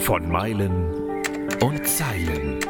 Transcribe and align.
Von 0.00 0.28
Meilen 0.28 1.22
und 1.60 1.86
Zeilen. 1.86 2.60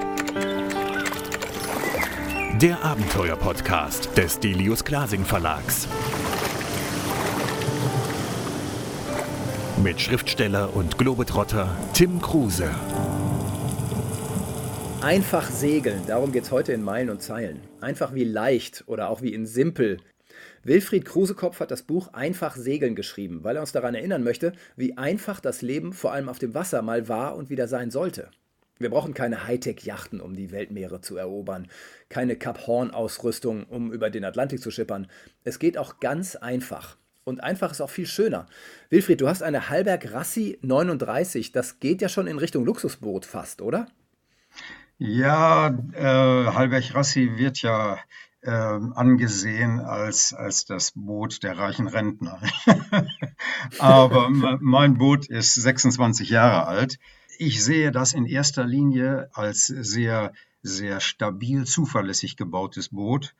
Der 2.60 2.84
Abenteuer-Podcast 2.84 4.16
des 4.16 4.38
Delius 4.40 4.84
Glasing 4.84 5.24
Verlags. 5.24 5.88
Mit 9.82 10.00
Schriftsteller 10.00 10.74
und 10.74 10.96
Globetrotter 10.98 11.76
Tim 11.92 12.20
Kruse. 12.22 12.70
Einfach 15.02 15.50
segeln, 15.50 16.00
darum 16.06 16.32
geht 16.32 16.44
es 16.44 16.50
heute 16.50 16.72
in 16.72 16.82
Meilen 16.82 17.10
und 17.10 17.20
Zeilen. 17.20 17.60
Einfach 17.80 18.14
wie 18.14 18.24
leicht 18.24 18.84
oder 18.86 19.10
auch 19.10 19.20
wie 19.20 19.34
in 19.34 19.44
simpel. 19.44 19.98
Wilfried 20.64 21.04
Krusekopf 21.04 21.60
hat 21.60 21.70
das 21.70 21.82
Buch 21.82 22.12
Einfach 22.12 22.56
segeln 22.56 22.94
geschrieben, 22.94 23.44
weil 23.44 23.56
er 23.56 23.62
uns 23.62 23.72
daran 23.72 23.94
erinnern 23.94 24.24
möchte, 24.24 24.52
wie 24.76 24.96
einfach 24.96 25.40
das 25.40 25.62
Leben 25.62 25.92
vor 25.92 26.12
allem 26.12 26.28
auf 26.28 26.38
dem 26.38 26.54
Wasser 26.54 26.82
mal 26.82 27.08
war 27.08 27.36
und 27.36 27.50
wieder 27.50 27.68
sein 27.68 27.90
sollte. 27.90 28.30
Wir 28.78 28.90
brauchen 28.90 29.14
keine 29.14 29.46
Hightech-Yachten, 29.46 30.20
um 30.20 30.34
die 30.34 30.50
Weltmeere 30.50 31.00
zu 31.00 31.16
erobern, 31.16 31.68
keine 32.08 32.36
Cap 32.36 32.66
Horn-Ausrüstung, 32.66 33.64
um 33.64 33.92
über 33.92 34.10
den 34.10 34.24
Atlantik 34.24 34.60
zu 34.60 34.70
schippern. 34.70 35.06
Es 35.44 35.58
geht 35.58 35.78
auch 35.78 36.00
ganz 36.00 36.34
einfach. 36.34 36.96
Und 37.24 37.42
einfach 37.42 37.70
ist 37.70 37.80
auch 37.80 37.90
viel 37.90 38.06
schöner. 38.06 38.46
Wilfried, 38.90 39.20
du 39.20 39.28
hast 39.28 39.42
eine 39.42 39.70
Hallberg 39.70 40.12
Rassi 40.12 40.58
39. 40.62 41.52
Das 41.52 41.78
geht 41.78 42.02
ja 42.02 42.08
schon 42.08 42.26
in 42.26 42.38
Richtung 42.38 42.64
Luxusboot 42.64 43.24
fast, 43.24 43.62
oder? 43.62 43.86
Ja, 44.98 45.68
äh, 45.92 46.02
Halberg 46.02 46.94
Rassi 46.94 47.32
wird 47.36 47.62
ja 47.62 47.98
angesehen 48.50 49.80
als, 49.80 50.32
als 50.32 50.64
das 50.64 50.92
Boot 50.94 51.42
der 51.42 51.58
reichen 51.58 51.88
Rentner. 51.88 52.40
Aber 53.78 54.28
mein 54.30 54.98
Boot 54.98 55.26
ist 55.26 55.54
26 55.54 56.30
Jahre 56.30 56.66
alt. 56.66 56.98
Ich 57.38 57.64
sehe 57.64 57.90
das 57.90 58.12
in 58.12 58.26
erster 58.26 58.64
Linie 58.64 59.28
als 59.32 59.66
sehr, 59.66 60.32
sehr 60.62 61.00
stabil, 61.00 61.64
zuverlässig 61.64 62.36
gebautes 62.36 62.90
Boot. 62.90 63.34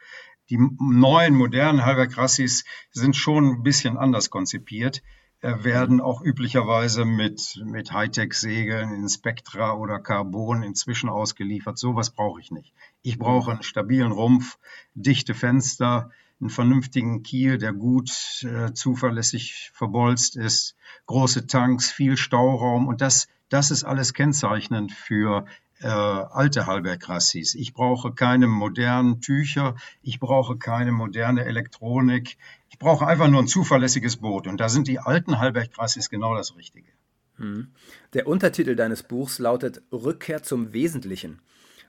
Die 0.50 0.58
neuen, 0.78 1.34
modernen 1.34 1.84
Halberg 1.84 2.16
Rassis 2.16 2.64
sind 2.90 3.16
schon 3.16 3.46
ein 3.46 3.62
bisschen 3.62 3.96
anders 3.96 4.30
konzipiert 4.30 5.02
werden 5.40 6.00
auch 6.00 6.22
üblicherweise 6.22 7.04
mit, 7.04 7.60
mit 7.64 7.92
Hightech-Segeln 7.92 8.94
in 8.94 9.08
Spectra 9.08 9.74
oder 9.74 9.98
Carbon 9.98 10.62
inzwischen 10.62 11.10
ausgeliefert. 11.10 11.78
Sowas 11.78 12.10
brauche 12.10 12.40
ich 12.40 12.50
nicht. 12.50 12.72
Ich 13.02 13.18
brauche 13.18 13.50
einen 13.50 13.62
stabilen 13.62 14.12
Rumpf, 14.12 14.58
dichte 14.94 15.34
Fenster, 15.34 16.10
einen 16.40 16.50
vernünftigen 16.50 17.22
Kiel, 17.22 17.58
der 17.58 17.72
gut 17.72 18.10
äh, 18.42 18.72
zuverlässig 18.72 19.70
verbolzt 19.74 20.36
ist, 20.36 20.76
große 21.06 21.46
Tanks, 21.46 21.90
viel 21.92 22.16
Stauraum 22.16 22.88
und 22.88 23.00
das, 23.00 23.28
das 23.48 23.70
ist 23.70 23.84
alles 23.84 24.14
kennzeichnend 24.14 24.92
für 24.92 25.46
äh, 25.80 25.88
alte 25.88 26.66
Halbergrassis. 26.66 27.54
Ich 27.54 27.74
brauche 27.74 28.12
keine 28.12 28.46
modernen 28.46 29.20
Tücher, 29.20 29.76
ich 30.02 30.20
brauche 30.20 30.56
keine 30.56 30.92
moderne 30.92 31.44
Elektronik, 31.44 32.36
ich 32.70 32.78
brauche 32.78 33.06
einfach 33.06 33.28
nur 33.28 33.42
ein 33.42 33.48
zuverlässiges 33.48 34.16
Boot. 34.16 34.46
Und 34.46 34.58
da 34.58 34.68
sind 34.68 34.88
die 34.88 34.98
alten 34.98 35.38
Halbergrassis 35.38 36.10
genau 36.10 36.34
das 36.34 36.56
Richtige. 36.56 36.88
Hm. 37.36 37.68
Der 38.12 38.26
Untertitel 38.26 38.76
deines 38.76 39.02
Buchs 39.02 39.38
lautet 39.38 39.82
Rückkehr 39.92 40.42
zum 40.42 40.72
Wesentlichen. 40.72 41.40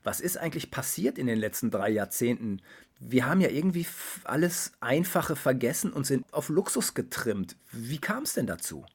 Was 0.03 0.19
ist 0.19 0.37
eigentlich 0.37 0.69
passiert 0.69 1.17
in 1.17 1.27
den 1.27 1.39
letzten 1.39 1.71
drei 1.71 1.89
Jahrzehnten? 1.89 2.61
Wir 2.99 3.25
haben 3.25 3.41
ja 3.41 3.49
irgendwie 3.49 3.85
alles 4.23 4.73
Einfache 4.79 5.35
vergessen 5.35 5.91
und 5.91 6.05
sind 6.05 6.25
auf 6.31 6.49
Luxus 6.49 6.93
getrimmt. 6.93 7.55
Wie 7.71 7.97
kam 7.97 8.23
es 8.23 8.33
denn 8.33 8.47
dazu? 8.47 8.85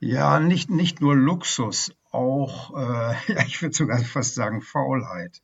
Ja, 0.00 0.40
nicht, 0.40 0.70
nicht 0.70 1.00
nur 1.00 1.14
Luxus, 1.14 1.94
auch, 2.12 2.76
äh, 2.76 3.32
ja, 3.32 3.42
ich 3.46 3.60
würde 3.62 3.74
sogar 3.74 3.98
fast 3.98 4.34
sagen, 4.34 4.62
Faulheit. 4.62 5.42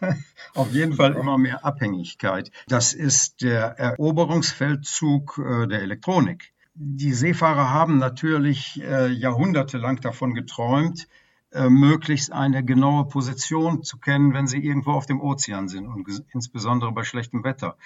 Auf 0.54 0.72
jeden 0.72 0.94
Fall 0.94 1.14
immer 1.14 1.38
mehr 1.38 1.64
Abhängigkeit. 1.64 2.50
Das 2.66 2.92
ist 2.92 3.42
der 3.42 3.78
Eroberungsfeldzug 3.78 5.38
äh, 5.38 5.66
der 5.66 5.82
Elektronik. 5.82 6.52
Die 6.74 7.12
Seefahrer 7.12 7.70
haben 7.70 7.98
natürlich 7.98 8.80
äh, 8.82 9.08
jahrhundertelang 9.08 10.00
davon 10.00 10.34
geträumt, 10.34 11.08
äh, 11.50 11.68
möglichst 11.68 12.30
eine 12.30 12.64
genaue 12.64 13.06
Position 13.06 13.82
zu 13.82 13.98
kennen, 13.98 14.34
wenn 14.34 14.46
sie 14.46 14.62
irgendwo 14.62 14.92
auf 14.92 15.06
dem 15.06 15.20
Ozean 15.20 15.66
sind 15.66 15.88
und 15.88 16.06
insbesondere 16.32 16.92
bei 16.92 17.04
schlechtem 17.04 17.42
Wetter. 17.42 17.76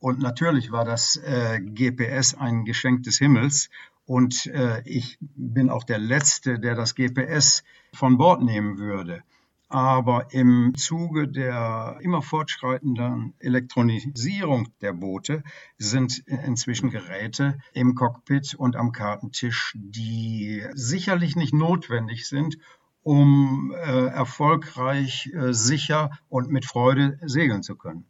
Und 0.00 0.18
natürlich 0.18 0.72
war 0.72 0.84
das 0.84 1.16
äh, 1.16 1.60
GPS 1.60 2.34
ein 2.34 2.64
Geschenk 2.64 3.04
des 3.04 3.18
Himmels 3.18 3.70
und 4.06 4.46
äh, 4.46 4.82
ich 4.84 5.18
bin 5.20 5.70
auch 5.70 5.84
der 5.84 5.98
Letzte, 5.98 6.58
der 6.58 6.74
das 6.74 6.94
GPS 6.94 7.62
von 7.94 8.18
Bord 8.18 8.42
nehmen 8.42 8.78
würde. 8.78 9.22
Aber 9.68 10.34
im 10.34 10.74
Zuge 10.76 11.28
der 11.28 11.96
immer 12.02 12.20
fortschreitenden 12.20 13.32
Elektronisierung 13.38 14.68
der 14.82 14.92
Boote 14.92 15.42
sind 15.78 16.18
inzwischen 16.26 16.90
Geräte 16.90 17.58
im 17.72 17.94
Cockpit 17.94 18.54
und 18.54 18.76
am 18.76 18.92
Kartentisch, 18.92 19.72
die 19.78 20.62
sicherlich 20.74 21.36
nicht 21.36 21.54
notwendig 21.54 22.28
sind, 22.28 22.58
um 23.02 23.74
äh, 23.74 24.06
erfolgreich, 24.08 25.32
äh, 25.32 25.54
sicher 25.54 26.10
und 26.28 26.50
mit 26.50 26.66
Freude 26.66 27.18
segeln 27.22 27.62
zu 27.62 27.74
können. 27.74 28.04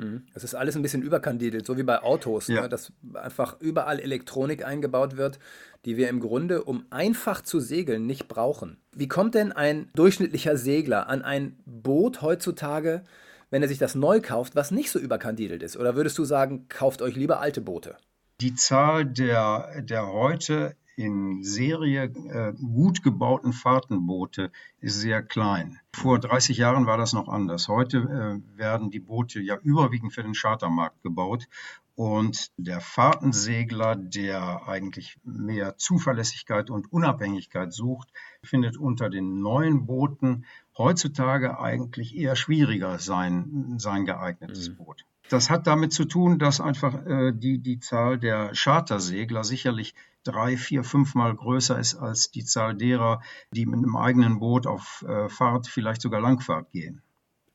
Mhm. 0.00 0.22
Es 0.34 0.44
ist 0.44 0.54
alles 0.54 0.76
ein 0.76 0.82
bisschen 0.82 1.02
überkandidelt, 1.02 1.66
so 1.66 1.76
wie 1.76 1.82
bei 1.82 2.02
Autos, 2.02 2.48
ja. 2.48 2.62
ne? 2.62 2.68
dass 2.68 2.92
einfach 3.14 3.60
überall 3.60 4.00
Elektronik 4.00 4.64
eingebaut 4.64 5.16
wird, 5.16 5.38
die 5.84 5.96
wir 5.96 6.08
im 6.08 6.20
Grunde, 6.20 6.64
um 6.64 6.84
einfach 6.90 7.42
zu 7.42 7.60
segeln, 7.60 8.06
nicht 8.06 8.28
brauchen. 8.28 8.78
Wie 8.94 9.08
kommt 9.08 9.34
denn 9.34 9.52
ein 9.52 9.88
durchschnittlicher 9.94 10.56
Segler 10.56 11.08
an 11.08 11.22
ein 11.22 11.58
Boot 11.66 12.22
heutzutage, 12.22 13.04
wenn 13.50 13.62
er 13.62 13.68
sich 13.68 13.78
das 13.78 13.94
neu 13.94 14.20
kauft, 14.20 14.56
was 14.56 14.70
nicht 14.70 14.90
so 14.90 14.98
überkandidelt 14.98 15.62
ist? 15.62 15.76
Oder 15.76 15.96
würdest 15.96 16.16
du 16.18 16.24
sagen, 16.24 16.66
kauft 16.68 17.02
euch 17.02 17.16
lieber 17.16 17.40
alte 17.40 17.60
Boote? 17.60 17.96
Die 18.40 18.54
Zahl 18.54 19.04
der, 19.04 19.82
der 19.82 20.06
heute 20.06 20.76
in 21.00 21.42
Serie 21.42 22.04
äh, 22.04 22.52
gut 22.52 23.02
gebauten 23.02 23.54
Fahrtenboote 23.54 24.52
ist 24.80 25.00
sehr 25.00 25.22
klein. 25.22 25.80
Vor 25.94 26.18
30 26.18 26.58
Jahren 26.58 26.84
war 26.84 26.98
das 26.98 27.14
noch 27.14 27.28
anders. 27.28 27.68
Heute 27.68 28.42
äh, 28.54 28.58
werden 28.58 28.90
die 28.90 29.00
Boote 29.00 29.40
ja 29.40 29.56
überwiegend 29.62 30.12
für 30.12 30.22
den 30.22 30.34
Chartermarkt 30.34 31.02
gebaut. 31.02 31.48
Und 31.94 32.50
der 32.58 32.80
Fahrtensegler, 32.80 33.96
der 33.96 34.68
eigentlich 34.68 35.18
mehr 35.24 35.78
Zuverlässigkeit 35.78 36.68
und 36.68 36.92
Unabhängigkeit 36.92 37.72
sucht, 37.72 38.08
findet 38.42 38.76
unter 38.76 39.08
den 39.08 39.40
neuen 39.40 39.86
Booten 39.86 40.44
heutzutage 40.76 41.58
eigentlich 41.58 42.14
eher 42.14 42.36
schwieriger 42.36 42.98
sein, 42.98 43.74
sein 43.78 44.04
geeignetes 44.04 44.70
mhm. 44.70 44.76
Boot. 44.76 45.04
Das 45.30 45.48
hat 45.48 45.66
damit 45.66 45.92
zu 45.92 46.04
tun, 46.04 46.38
dass 46.38 46.60
einfach 46.60 47.06
äh, 47.06 47.32
die, 47.32 47.58
die 47.58 47.78
Zahl 47.78 48.18
der 48.18 48.52
Chartersegler 48.52 49.44
sicherlich 49.44 49.94
drei, 50.24 50.56
vier, 50.56 50.84
fünfmal 50.84 51.34
größer 51.34 51.78
ist 51.78 51.96
als 51.96 52.30
die 52.30 52.44
Zahl 52.44 52.74
derer, 52.74 53.20
die 53.52 53.66
mit 53.66 53.78
einem 53.78 53.96
eigenen 53.96 54.38
Boot 54.38 54.66
auf 54.66 55.04
äh, 55.08 55.28
Fahrt, 55.28 55.66
vielleicht 55.66 56.02
sogar 56.02 56.20
Langfahrt 56.20 56.70
gehen. 56.72 57.02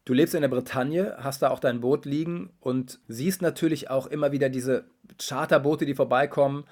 Du 0.06 0.14
lebst 0.14 0.36
in 0.36 0.42
der 0.42 0.50
Bretagne, 0.50 1.16
hast 1.20 1.42
da 1.42 1.50
auch 1.50 1.60
dein 1.60 1.82
Boot 1.82 2.06
liegen 2.06 2.52
und 2.60 3.00
siehst 3.08 3.42
natürlich 3.42 3.90
auch 3.90 4.06
immer 4.06 4.32
wieder 4.32 4.50
diese 4.50 4.86
Charterboote, 5.20 5.86
die 5.86 5.96
vorbeikommen 5.96 6.66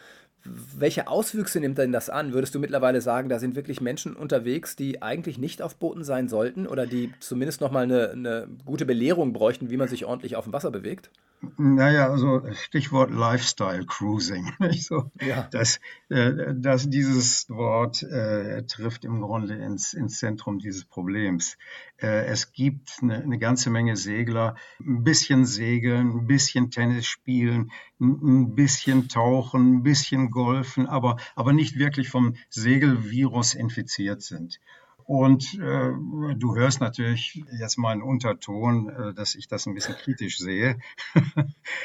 welche 0.45 1.07
Auswüchse 1.07 1.59
nimmt 1.59 1.77
denn 1.77 1.91
das 1.91 2.09
an? 2.09 2.33
Würdest 2.33 2.53
du 2.53 2.59
mittlerweile 2.59 3.01
sagen, 3.01 3.29
da 3.29 3.39
sind 3.39 3.55
wirklich 3.55 3.81
Menschen 3.81 4.15
unterwegs, 4.15 4.75
die 4.75 5.01
eigentlich 5.01 5.37
nicht 5.37 5.61
auf 5.61 5.75
Booten 5.77 6.03
sein 6.03 6.27
sollten 6.27 6.67
oder 6.67 6.85
die 6.85 7.13
zumindest 7.19 7.61
nochmal 7.61 7.83
eine, 7.83 8.11
eine 8.11 8.47
gute 8.65 8.85
Belehrung 8.85 9.31
bräuchten, 9.33 9.69
wie 9.69 9.77
man 9.77 9.87
sich 9.87 10.05
ordentlich 10.05 10.35
auf 10.35 10.43
dem 10.43 10.53
Wasser 10.53 10.71
bewegt? 10.71 11.11
Naja, 11.57 12.09
also 12.09 12.41
Stichwort 12.53 13.11
Lifestyle 13.11 13.85
Cruising. 13.85 14.53
Nicht 14.59 14.85
so? 14.85 15.11
Ja. 15.21 15.47
Das, 15.51 15.79
äh, 16.09 16.53
das, 16.55 16.89
dieses 16.89 17.49
Wort 17.49 18.01
äh, 18.03 18.63
trifft 18.65 19.03
im 19.03 19.21
Grunde 19.21 19.55
ins, 19.55 19.93
ins 19.93 20.19
Zentrum 20.19 20.59
dieses 20.59 20.85
Problems. 20.85 21.57
Äh, 21.97 22.25
es 22.25 22.53
gibt 22.53 22.97
eine, 23.01 23.21
eine 23.21 23.39
ganze 23.39 23.69
Menge 23.69 23.97
Segler, 23.97 24.55
ein 24.79 25.03
bisschen 25.03 25.45
segeln, 25.45 26.11
ein 26.11 26.27
bisschen 26.27 26.71
Tennis 26.71 27.05
spielen, 27.05 27.71
ein 27.99 28.55
bisschen 28.55 29.09
tauchen, 29.09 29.75
ein 29.77 29.83
bisschen 29.83 30.31
golfen, 30.31 30.87
aber, 30.87 31.17
aber 31.35 31.51
nicht 31.51 31.77
wirklich 31.77 32.09
vom 32.09 32.35
Segelvirus 32.49 33.53
infiziert 33.53 34.21
sind. 34.21 34.59
Und 35.05 35.53
äh, 35.55 35.91
du 36.35 36.55
hörst 36.55 36.79
natürlich 36.79 37.43
jetzt 37.59 37.77
meinen 37.77 38.01
Unterton, 38.01 38.89
äh, 38.89 39.13
dass 39.13 39.35
ich 39.35 39.47
das 39.47 39.65
ein 39.65 39.73
bisschen 39.73 39.95
kritisch 39.95 40.37
sehe. 40.37 40.79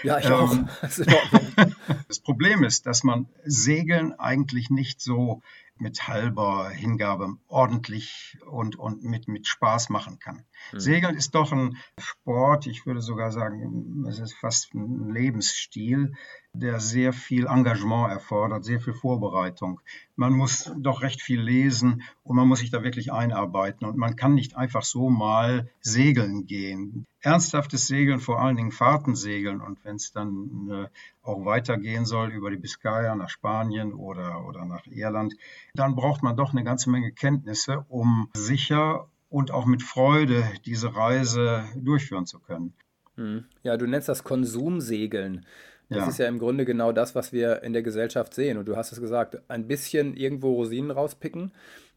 Ja, 0.03 0.19
ich 0.19 0.31
auch. 0.31 0.53
Ähm, 0.53 0.69
das 2.09 2.21
Problem 2.21 2.63
ist, 2.65 2.87
dass 2.87 3.05
man 3.05 3.29
Segeln 3.45 4.13
eigentlich 4.13 4.71
nicht 4.71 5.01
so 5.01 5.43
mit 5.81 6.09
halber 6.09 6.71
Hingabe 6.71 7.37
ordentlich 7.49 8.39
und, 8.51 8.77
und 8.77 9.03
mit, 9.03 9.29
mit 9.29 9.47
Spaß 9.47 9.89
machen 9.91 10.19
kann. 10.19 10.45
Mhm. 10.73 10.81
Segeln 10.81 11.17
ist 11.17 11.35
doch 11.35 11.53
ein 11.53 11.77
Sport, 11.99 12.67
ich 12.67 12.87
würde 12.87 13.01
sogar 13.01 13.31
sagen, 13.33 14.05
es 14.09 14.19
ist 14.19 14.35
fast 14.35 14.75
ein 14.75 15.11
Lebensstil, 15.11 16.15
der 16.53 16.81
sehr 16.81 17.13
viel 17.13 17.47
Engagement 17.47 18.11
erfordert, 18.11 18.65
sehr 18.65 18.81
viel 18.81 18.95
Vorbereitung. 18.95 19.81
Man 20.17 20.33
muss 20.33 20.73
doch 20.77 21.03
recht 21.03 21.23
viel 21.23 21.41
lesen 21.41 22.03
und 22.23 22.37
man 22.37 22.49
muss 22.49 22.61
sich 22.61 22.71
da 22.71 22.83
wirklich 22.83 23.13
einarbeiten 23.13 23.87
und 23.87 23.97
man 23.97 24.17
kann 24.17 24.35
nicht 24.35 24.57
einfach 24.57 24.83
so 24.83 25.11
mal 25.11 25.71
segeln 25.81 26.47
gehen. 26.47 27.07
Ernsthaftes 27.21 27.87
Segeln, 27.87 28.21
vor 28.21 28.41
allen 28.41 28.57
Dingen 28.57 28.73
Fahrtensegeln 28.73 29.61
und 29.61 29.85
wenn 29.85 29.97
es 29.97 30.13
dann 30.13 30.71
äh, 30.71 30.89
auch 31.23 31.45
weitergehen 31.45 32.05
soll 32.05 32.31
über 32.31 32.51
die 32.51 32.57
Biskaya 32.57 33.15
nach 33.15 33.29
Spanien 33.29 33.93
oder, 33.93 34.47
oder 34.47 34.65
nach 34.65 34.87
Irland, 34.87 35.35
dann 35.75 35.97
braucht 35.97 36.23
man 36.23 36.37
doch 36.37 36.53
eine 36.53 36.65
ganze 36.65 36.91
Menge 36.91 37.13
Kenntnisse, 37.13 37.85
um 37.89 38.31
sicher 38.35 39.09
und 39.29 39.51
auch 39.51 39.67
mit 39.67 39.83
Freude 39.83 40.45
diese 40.65 40.95
Reise 40.95 41.65
durchführen 41.75 42.27
zu 42.27 42.39
können. 42.39 42.73
Hm. 43.17 43.45
Ja, 43.63 43.77
du 43.77 43.87
nennst 43.87 44.09
das 44.09 44.23
Konsumsegeln. 44.23 45.45
Das 45.89 45.99
ja. 45.99 46.09
ist 46.09 46.19
ja 46.19 46.29
im 46.29 46.39
Grunde 46.39 46.65
genau 46.65 46.93
das, 46.93 47.15
was 47.15 47.33
wir 47.33 47.63
in 47.63 47.73
der 47.73 47.83
Gesellschaft 47.83 48.35
sehen. 48.35 48.59
Und 48.59 48.67
du 48.69 48.77
hast 48.77 48.93
es 48.93 49.01
gesagt, 49.01 49.39
ein 49.49 49.67
bisschen 49.67 50.15
irgendwo 50.17 50.53
Rosinen 50.53 50.91
rauspicken. 50.91 51.53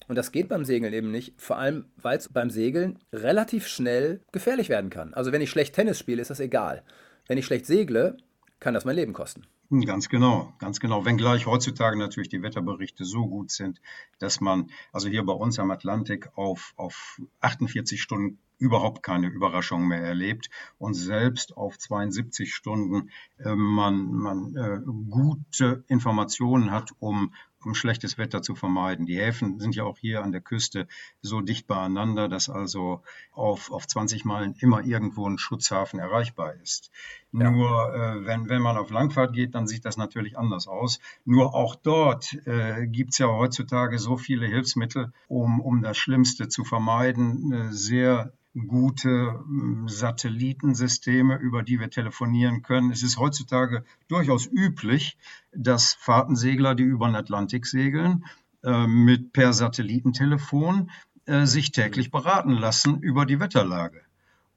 Und 0.08 0.16
das 0.16 0.32
geht 0.32 0.50
beim 0.50 0.66
Segeln 0.66 0.94
eben 0.94 1.12
nicht, 1.12 1.34
vor 1.38 1.58
allem 1.58 1.86
weil 1.98 2.18
es 2.18 2.30
beim 2.30 2.50
Segeln 2.50 3.00
relativ 3.14 3.68
schnell 3.68 4.22
gefährlich 4.32 4.70
werden 4.70 4.90
kann. 4.90 5.14
Also 5.14 5.32
wenn 5.32 5.42
ich 5.42 5.50
schlecht 5.50 5.76
Tennis 5.76 6.00
spiele, 6.00 6.22
ist 6.22 6.32
das 6.32 6.40
egal. 6.40 6.84
Wenn 7.28 7.38
ich 7.38 7.46
schlecht 7.46 7.66
segle, 7.66 8.18
kann 8.60 8.74
das 8.74 8.86
mein 8.86 8.96
Leben 8.96 9.14
kosten. 9.14 9.44
Ganz 9.72 10.10
genau, 10.10 10.54
ganz 10.60 10.82
genau. 10.82 11.06
Wenngleich 11.06 11.46
heutzutage 11.46 11.98
natürlich 11.98 12.28
die 12.28 12.42
Wetterberichte 12.42 13.06
so 13.06 13.26
gut 13.26 13.52
sind, 13.52 13.80
dass 14.20 14.42
man, 14.42 14.70
also 14.92 15.08
hier 15.08 15.24
bei 15.26 15.32
uns 15.32 15.60
am 15.60 15.72
Atlantik, 15.72 16.30
auf, 16.36 16.74
auf 16.76 17.22
48 17.40 18.02
Stunden 18.02 18.38
überhaupt 18.58 19.02
keine 19.02 19.28
Überraschung 19.28 19.88
mehr 19.88 20.02
erlebt 20.04 20.50
und 20.78 20.94
selbst 20.94 21.56
auf 21.56 21.80
72 21.80 22.54
Stunden 22.54 23.12
äh, 23.38 23.56
man, 23.56 24.12
man 24.12 24.56
äh, 24.58 24.82
gute 25.10 25.86
Informationen 25.88 26.72
hat, 26.72 26.92
um, 27.00 27.34
um 27.66 27.76
schlechtes 27.76 28.18
Wetter 28.18 28.42
zu 28.42 28.56
vermeiden. 28.56 29.06
Die 29.06 29.18
Häfen 29.18 29.60
sind 29.60 29.76
ja 29.76 29.84
auch 29.84 29.98
hier 29.98 30.24
an 30.24 30.32
der 30.32 30.42
Küste 30.42 30.88
so 31.22 31.42
dicht 31.42 31.68
beieinander, 31.68 32.28
dass 32.28 32.50
also 32.50 33.02
auf, 33.32 33.72
auf 33.72 33.88
20 33.88 34.26
Meilen 34.26 34.56
immer 34.60 34.84
irgendwo 34.84 35.28
ein 35.28 35.38
Schutzhafen 35.38 36.00
erreichbar 36.00 36.56
ist. 36.56 36.92
Ja. 37.32 37.50
Nur 37.50 37.94
äh, 37.94 38.26
wenn, 38.26 38.50
wenn 38.50 38.62
man 38.62 38.78
auf 38.78 38.90
Langfahrt 38.90 39.34
geht, 39.34 39.56
dann 39.56 39.68
sieht 39.68 39.86
das 39.86 39.98
natürlich 39.98 40.38
anders 40.38 40.68
aus. 40.68 41.00
Nur 41.26 41.56
auch 41.56 41.76
dort 41.76 42.34
äh, 42.46 42.88
gibt 42.88 43.12
es 43.12 43.20
ja 43.20 43.28
heutzutage 43.28 44.00
so 44.00 44.18
viele 44.18 44.48
Hilfsmittel, 44.48 45.14
um, 45.28 45.62
um 45.62 45.82
das 45.82 45.98
Schlimmste 45.98 46.50
zu 46.50 46.64
vermeiden. 46.64 47.52
Äh, 47.54 47.74
sehr 47.74 48.34
gute 48.54 49.40
hm, 49.46 49.88
Satellitensysteme, 49.88 51.38
über 51.38 51.64
die 51.64 51.80
wir 51.80 51.90
telefonieren 51.90 52.62
können. 52.62 52.92
Es 52.92 53.04
ist 53.04 53.18
heutzutage 53.18 53.84
durchaus 54.08 54.46
üblich, 54.46 55.18
dass 55.54 55.94
Fahrtensegler, 55.94 56.76
die 56.76 56.84
über 56.84 57.08
den 57.08 57.16
Atlantik 57.16 57.66
segeln, 57.66 58.26
äh, 58.64 58.88
mit 58.88 59.34
per 59.34 59.54
Satellitentelefon 59.54 60.92
äh, 61.26 61.46
sich 61.46 61.72
täglich 61.72 62.12
beraten 62.12 62.52
lassen 62.52 63.00
über 63.00 63.26
die 63.26 63.40
Wetterlage. 63.40 64.02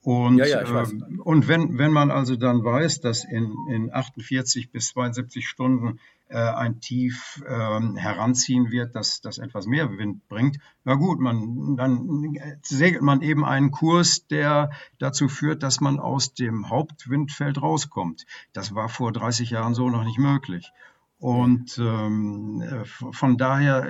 Und, 0.03 0.37
ja, 0.37 0.47
ja, 0.47 0.83
äh, 0.83 0.87
und 1.23 1.49
wenn, 1.49 1.79
wenn 1.79 1.91
man 1.91 2.11
also 2.11 2.37
dann 2.37 2.63
weiß, 2.63 3.01
dass 3.01 3.25
in, 3.25 3.55
in 3.71 3.93
48 3.93 4.71
bis 4.71 4.89
72 4.89 5.49
Stunden 5.49 5.99
ein 6.39 6.81
Tief 6.81 7.43
äh, 7.47 7.51
heranziehen 7.97 8.71
wird, 8.71 8.95
das, 8.95 9.21
das 9.21 9.39
etwas 9.39 9.67
mehr 9.67 9.97
Wind 9.99 10.29
bringt, 10.29 10.59
na 10.85 10.95
gut, 10.95 11.21
man, 11.21 11.77
dann 11.77 12.37
segelt 12.63 13.03
man 13.03 13.23
eben 13.23 13.45
einen 13.45 13.71
Kurs, 13.71 14.27
der 14.27 14.71
dazu 14.99 15.29
führt, 15.29 15.63
dass 15.63 15.81
man 15.81 15.99
aus 15.99 16.35
dem 16.35 16.69
Hauptwindfeld 16.69 17.61
rauskommt. 17.63 18.27
Das 18.53 18.75
war 18.75 18.89
vor 18.89 19.13
30 19.13 19.51
Jahren 19.51 19.75
so 19.75 19.89
noch 19.89 20.05
nicht 20.05 20.19
möglich. 20.19 20.73
Und 21.19 21.79
ähm, 21.79 22.61
äh, 22.61 22.85
von 22.85 23.39
daher 23.39 23.89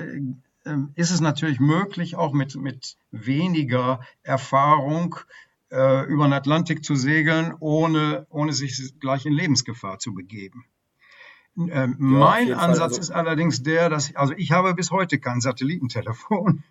ähm, 0.65 0.93
ist 0.95 1.11
es 1.11 1.21
natürlich 1.21 1.61
möglich, 1.61 2.17
auch 2.17 2.33
mit, 2.33 2.55
mit 2.57 2.97
weniger 3.11 4.01
Erfahrung 4.23 5.17
äh, 5.71 6.07
über 6.07 6.27
den 6.27 6.33
Atlantik 6.33 6.85
zu 6.85 6.95
segeln, 6.95 7.55
ohne, 7.59 8.27
ohne 8.31 8.53
sich 8.53 8.99
gleich 9.01 9.27
in 9.27 9.33
Lebensgefahr 9.33 9.99
zu 9.99 10.15
begeben. 10.15 10.65
Äh, 11.57 11.87
mein 11.99 12.53
Ansatz 12.53 12.93
also. 12.93 13.01
ist 13.01 13.11
allerdings 13.11 13.63
der, 13.63 13.89
dass 13.89 14.15
also 14.17 14.35
ich 14.37 14.51
habe 14.51 14.75
bis 14.75 14.91
heute 14.91 15.19
kein 15.19 15.41
Satellitentelefon 15.41 16.65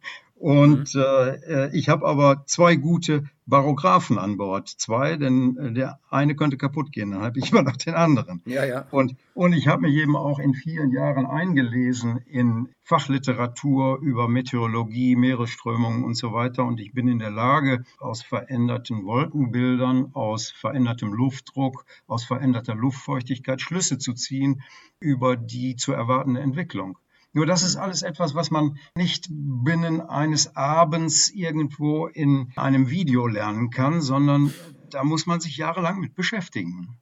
und 0.43 0.93
mhm. 0.93 1.01
äh, 1.01 1.69
ich 1.73 1.87
habe 1.87 2.05
aber 2.05 2.43
zwei 2.47 2.75
gute 2.75 3.23
Barographen 3.45 4.19
an 4.19 4.35
Bord. 4.35 4.67
Zwei, 4.67 5.15
denn 5.15 5.55
äh, 5.55 5.71
der 5.71 6.01
eine 6.09 6.35
könnte 6.35 6.57
kaputt 6.57 6.91
gehen, 6.91 7.11
dann 7.11 7.21
habe 7.21 7.39
ich 7.39 7.49
immer 7.53 7.61
noch 7.61 7.77
den 7.77 7.93
anderen. 7.93 8.41
Ja, 8.43 8.65
ja. 8.65 8.85
Und, 8.91 9.15
und 9.35 9.53
ich 9.53 9.69
habe 9.69 9.83
mich 9.83 9.95
eben 9.95 10.17
auch 10.17 10.39
in 10.39 10.53
vielen 10.53 10.91
Jahren 10.91 11.25
eingelesen 11.25 12.17
in 12.25 12.67
Fachliteratur 12.83 13.99
über 14.01 14.27
Meteorologie, 14.27 15.15
Meeresströmungen 15.15 16.03
und 16.03 16.17
so 16.17 16.33
weiter. 16.33 16.65
Und 16.65 16.81
ich 16.81 16.91
bin 16.91 17.07
in 17.07 17.19
der 17.19 17.31
Lage, 17.31 17.85
aus 17.97 18.21
veränderten 18.21 19.05
Wolkenbildern, 19.05 20.09
aus 20.11 20.51
verändertem 20.51 21.13
Luftdruck, 21.13 21.85
aus 22.05 22.25
veränderter 22.25 22.75
Luftfeuchtigkeit 22.75 23.61
Schlüsse 23.61 23.97
zu 23.97 24.11
ziehen 24.11 24.61
über 24.99 25.37
die 25.37 25.77
zu 25.77 25.93
erwartende 25.93 26.41
Entwicklung. 26.41 26.97
Nur 27.33 27.47
das 27.47 27.63
ist 27.63 27.75
alles 27.75 28.03
etwas, 28.03 28.35
was 28.35 28.51
man 28.51 28.77
nicht 28.95 29.27
binnen 29.29 30.01
eines 30.01 30.55
Abends 30.55 31.29
irgendwo 31.29 32.07
in 32.07 32.51
einem 32.55 32.89
Video 32.89 33.27
lernen 33.27 33.71
kann, 33.71 34.01
sondern 34.01 34.53
da 34.91 35.03
muss 35.03 35.25
man 35.25 35.41
sich 35.41 35.57
jahrelang 35.57 35.99
mit 35.99 36.13
beschäftigen. 36.13 36.99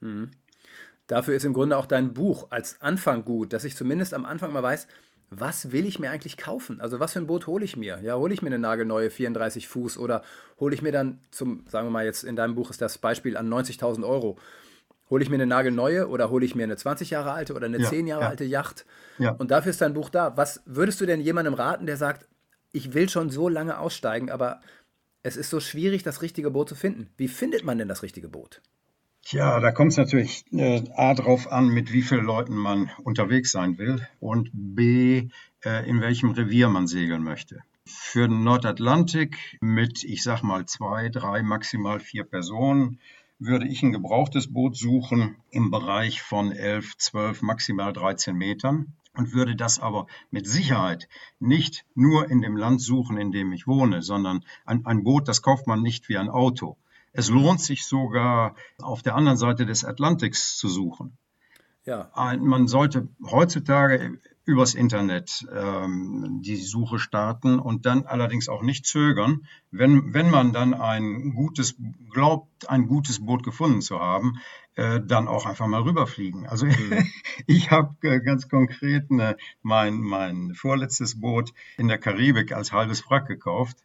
Mhm. 0.00 0.30
Dafür 1.08 1.34
ist 1.34 1.44
im 1.44 1.52
Grunde 1.52 1.76
auch 1.76 1.86
dein 1.86 2.14
Buch 2.14 2.46
als 2.50 2.80
Anfang 2.80 3.24
gut, 3.24 3.52
dass 3.52 3.64
ich 3.64 3.76
zumindest 3.76 4.14
am 4.14 4.24
Anfang 4.24 4.52
mal 4.52 4.62
weiß, 4.62 4.86
was 5.30 5.72
will 5.72 5.86
ich 5.86 5.98
mir 5.98 6.10
eigentlich 6.10 6.36
kaufen? 6.36 6.80
Also 6.80 7.00
was 7.00 7.14
für 7.14 7.18
ein 7.18 7.26
Boot 7.26 7.46
hole 7.46 7.64
ich 7.64 7.76
mir? 7.76 7.98
Ja, 8.02 8.16
hole 8.16 8.34
ich 8.34 8.42
mir 8.42 8.48
eine 8.48 8.58
nagelneue 8.58 9.10
34 9.10 9.66
Fuß 9.66 9.98
oder 9.98 10.22
hole 10.60 10.74
ich 10.74 10.82
mir 10.82 10.92
dann 10.92 11.20
zum, 11.30 11.64
sagen 11.68 11.88
wir 11.88 11.90
mal 11.90 12.04
jetzt 12.04 12.22
in 12.22 12.36
deinem 12.36 12.54
Buch 12.54 12.70
ist 12.70 12.82
das 12.82 12.98
Beispiel 12.98 13.36
an 13.36 13.52
90.000 13.52 14.06
Euro, 14.06 14.38
hole 15.12 15.22
ich 15.22 15.28
mir 15.28 15.36
eine 15.36 15.46
nagelneue 15.46 16.08
oder 16.08 16.30
hole 16.30 16.44
ich 16.46 16.54
mir 16.54 16.64
eine 16.64 16.76
20 16.76 17.10
Jahre 17.10 17.32
alte 17.32 17.52
oder 17.52 17.66
eine 17.66 17.78
ja, 17.78 17.88
10 17.88 18.06
Jahre 18.06 18.22
ja. 18.22 18.28
alte 18.30 18.44
Yacht? 18.44 18.86
Ja. 19.18 19.32
Und 19.32 19.50
dafür 19.50 19.68
ist 19.68 19.82
dein 19.82 19.92
Buch 19.92 20.08
da. 20.08 20.38
Was 20.38 20.62
würdest 20.64 21.02
du 21.02 21.06
denn 21.06 21.20
jemandem 21.20 21.52
raten, 21.52 21.84
der 21.84 21.98
sagt, 21.98 22.26
ich 22.72 22.94
will 22.94 23.10
schon 23.10 23.28
so 23.28 23.50
lange 23.50 23.78
aussteigen, 23.78 24.30
aber 24.30 24.62
es 25.22 25.36
ist 25.36 25.50
so 25.50 25.60
schwierig, 25.60 26.02
das 26.02 26.22
richtige 26.22 26.50
Boot 26.50 26.70
zu 26.70 26.74
finden? 26.74 27.10
Wie 27.18 27.28
findet 27.28 27.62
man 27.62 27.76
denn 27.76 27.88
das 27.88 28.02
richtige 28.02 28.30
Boot? 28.30 28.62
Tja, 29.22 29.60
da 29.60 29.70
kommt 29.70 29.92
es 29.92 29.98
natürlich 29.98 30.46
äh, 30.50 30.82
A 30.96 31.12
drauf 31.12 31.52
an, 31.52 31.68
mit 31.68 31.92
wie 31.92 32.02
vielen 32.02 32.24
Leuten 32.24 32.56
man 32.56 32.90
unterwegs 33.04 33.52
sein 33.52 33.76
will 33.76 34.08
und 34.18 34.48
B, 34.54 35.28
äh, 35.62 35.88
in 35.88 36.00
welchem 36.00 36.30
Revier 36.30 36.70
man 36.70 36.86
segeln 36.86 37.22
möchte. 37.22 37.60
Für 37.84 38.28
den 38.28 38.44
Nordatlantik 38.44 39.58
mit, 39.60 40.04
ich 40.04 40.22
sag 40.22 40.42
mal, 40.42 40.64
zwei, 40.64 41.10
drei, 41.10 41.42
maximal 41.42 42.00
vier 42.00 42.24
Personen 42.24 42.98
würde 43.38 43.66
ich 43.66 43.82
ein 43.82 43.92
gebrauchtes 43.92 44.52
Boot 44.52 44.76
suchen 44.76 45.36
im 45.50 45.70
Bereich 45.70 46.22
von 46.22 46.52
11, 46.52 46.96
12, 46.96 47.42
maximal 47.42 47.92
13 47.92 48.36
Metern 48.36 48.94
und 49.14 49.32
würde 49.32 49.56
das 49.56 49.78
aber 49.78 50.06
mit 50.30 50.46
Sicherheit 50.46 51.08
nicht 51.38 51.84
nur 51.94 52.30
in 52.30 52.40
dem 52.40 52.56
Land 52.56 52.80
suchen, 52.80 53.18
in 53.18 53.32
dem 53.32 53.52
ich 53.52 53.66
wohne, 53.66 54.02
sondern 54.02 54.44
ein, 54.64 54.86
ein 54.86 55.04
Boot, 55.04 55.28
das 55.28 55.42
kauft 55.42 55.66
man 55.66 55.82
nicht 55.82 56.08
wie 56.08 56.18
ein 56.18 56.30
Auto. 56.30 56.76
Es 57.12 57.28
lohnt 57.28 57.60
sich 57.60 57.84
sogar 57.84 58.54
auf 58.80 59.02
der 59.02 59.14
anderen 59.14 59.36
Seite 59.36 59.66
des 59.66 59.84
Atlantiks 59.84 60.56
zu 60.56 60.68
suchen. 60.68 61.18
Ja. 61.84 62.10
Man 62.40 62.68
sollte 62.68 63.08
heutzutage 63.22 64.18
übers 64.44 64.74
Internet 64.74 65.46
ähm, 65.54 66.40
die 66.42 66.56
Suche 66.56 66.98
starten 66.98 67.58
und 67.58 67.86
dann 67.86 68.06
allerdings 68.06 68.48
auch 68.48 68.62
nicht 68.62 68.86
zögern, 68.86 69.46
wenn, 69.70 70.14
wenn 70.14 70.30
man 70.30 70.52
dann 70.52 70.74
ein 70.74 71.34
gutes, 71.34 71.76
glaubt, 72.10 72.68
ein 72.68 72.88
gutes 72.88 73.24
Boot 73.24 73.44
gefunden 73.44 73.82
zu 73.82 74.00
haben, 74.00 74.40
äh, 74.74 75.00
dann 75.00 75.28
auch 75.28 75.46
einfach 75.46 75.66
mal 75.66 75.82
rüberfliegen. 75.82 76.46
Also 76.46 76.66
mhm. 76.66 77.08
ich 77.46 77.70
habe 77.70 77.94
äh, 78.02 78.20
ganz 78.20 78.48
konkret 78.48 79.10
eine, 79.10 79.36
mein, 79.62 79.98
mein 79.98 80.54
vorletztes 80.54 81.20
Boot 81.20 81.52
in 81.76 81.88
der 81.88 81.98
Karibik 81.98 82.52
als 82.52 82.72
halbes 82.72 83.08
Wrack 83.08 83.26
gekauft. 83.28 83.76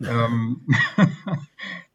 ähm, 0.00 0.66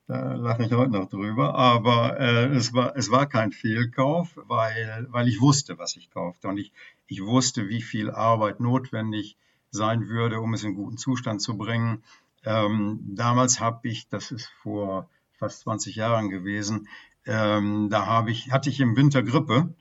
Da 0.07 0.34
lache 0.34 0.63
ich 0.63 0.72
heute 0.72 0.91
noch 0.91 1.10
drüber. 1.10 1.55
Aber 1.55 2.19
äh, 2.19 2.45
es, 2.55 2.74
war, 2.74 2.95
es 2.95 3.10
war 3.10 3.25
kein 3.25 3.51
Fehlkauf, 3.51 4.29
weil, 4.36 5.07
weil 5.10 5.27
ich 5.27 5.41
wusste, 5.41 5.79
was 5.79 5.95
ich 5.95 6.12
kaufte. 6.12 6.48
Und 6.48 6.57
ich, 6.60 6.72
ich 7.08 7.24
wusste, 7.24 7.70
wie 7.70 7.82
viel 7.82 8.12
Arbeit 8.12 8.60
notwendig 8.60 9.38
sein 9.72 10.08
würde, 10.08 10.40
um 10.40 10.54
es 10.54 10.64
in 10.64 10.76
guten 10.76 10.98
Zustand 10.98 11.42
zu 11.42 11.58
bringen. 11.58 12.04
Ähm, 12.44 13.00
damals 13.04 13.60
habe 13.60 13.88
ich, 13.88 14.08
das 14.10 14.32
ist 14.32 14.48
vor 14.62 15.10
fast 15.34 15.62
20 15.62 15.96
Jahren 15.96 16.30
gewesen, 16.30 16.88
ähm, 17.26 17.90
da 17.90 18.06
habe 18.06 18.32
ich, 18.32 18.52
hatte 18.52 18.70
ich 18.70 18.80
im 18.80 18.96
Winter 18.96 19.24
Grippe 19.24 19.74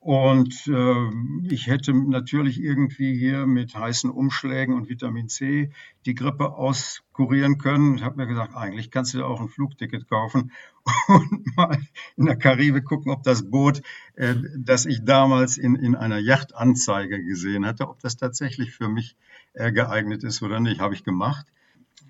Und 0.00 0.68
äh, 0.68 1.10
ich 1.52 1.66
hätte 1.66 1.92
natürlich 1.92 2.60
irgendwie 2.62 3.18
hier 3.18 3.46
mit 3.46 3.74
heißen 3.74 4.10
Umschlägen 4.10 4.74
und 4.76 4.88
Vitamin 4.88 5.28
C 5.28 5.72
die 6.06 6.14
Grippe 6.14 6.52
auskurieren 6.52 7.58
können. 7.58 7.96
Ich 7.96 8.04
habe 8.04 8.16
mir 8.16 8.28
gesagt, 8.28 8.54
eigentlich 8.54 8.92
kannst 8.92 9.12
du 9.12 9.18
dir 9.18 9.26
auch 9.26 9.40
ein 9.40 9.48
Flugticket 9.48 10.08
kaufen 10.08 10.52
und 11.08 11.56
mal 11.56 11.80
in 12.16 12.26
der 12.26 12.36
Karibik 12.36 12.84
gucken, 12.84 13.10
ob 13.10 13.24
das 13.24 13.50
Boot, 13.50 13.82
äh, 14.14 14.36
das 14.56 14.86
ich 14.86 15.04
damals 15.04 15.58
in, 15.58 15.74
in 15.74 15.96
einer 15.96 16.18
Yachtanzeige 16.18 17.24
gesehen 17.24 17.66
hatte, 17.66 17.88
ob 17.88 17.98
das 17.98 18.16
tatsächlich 18.16 18.70
für 18.70 18.88
mich 18.88 19.16
äh, 19.54 19.72
geeignet 19.72 20.22
ist 20.22 20.42
oder 20.42 20.60
nicht. 20.60 20.80
Habe 20.80 20.94
ich 20.94 21.02
gemacht. 21.02 21.46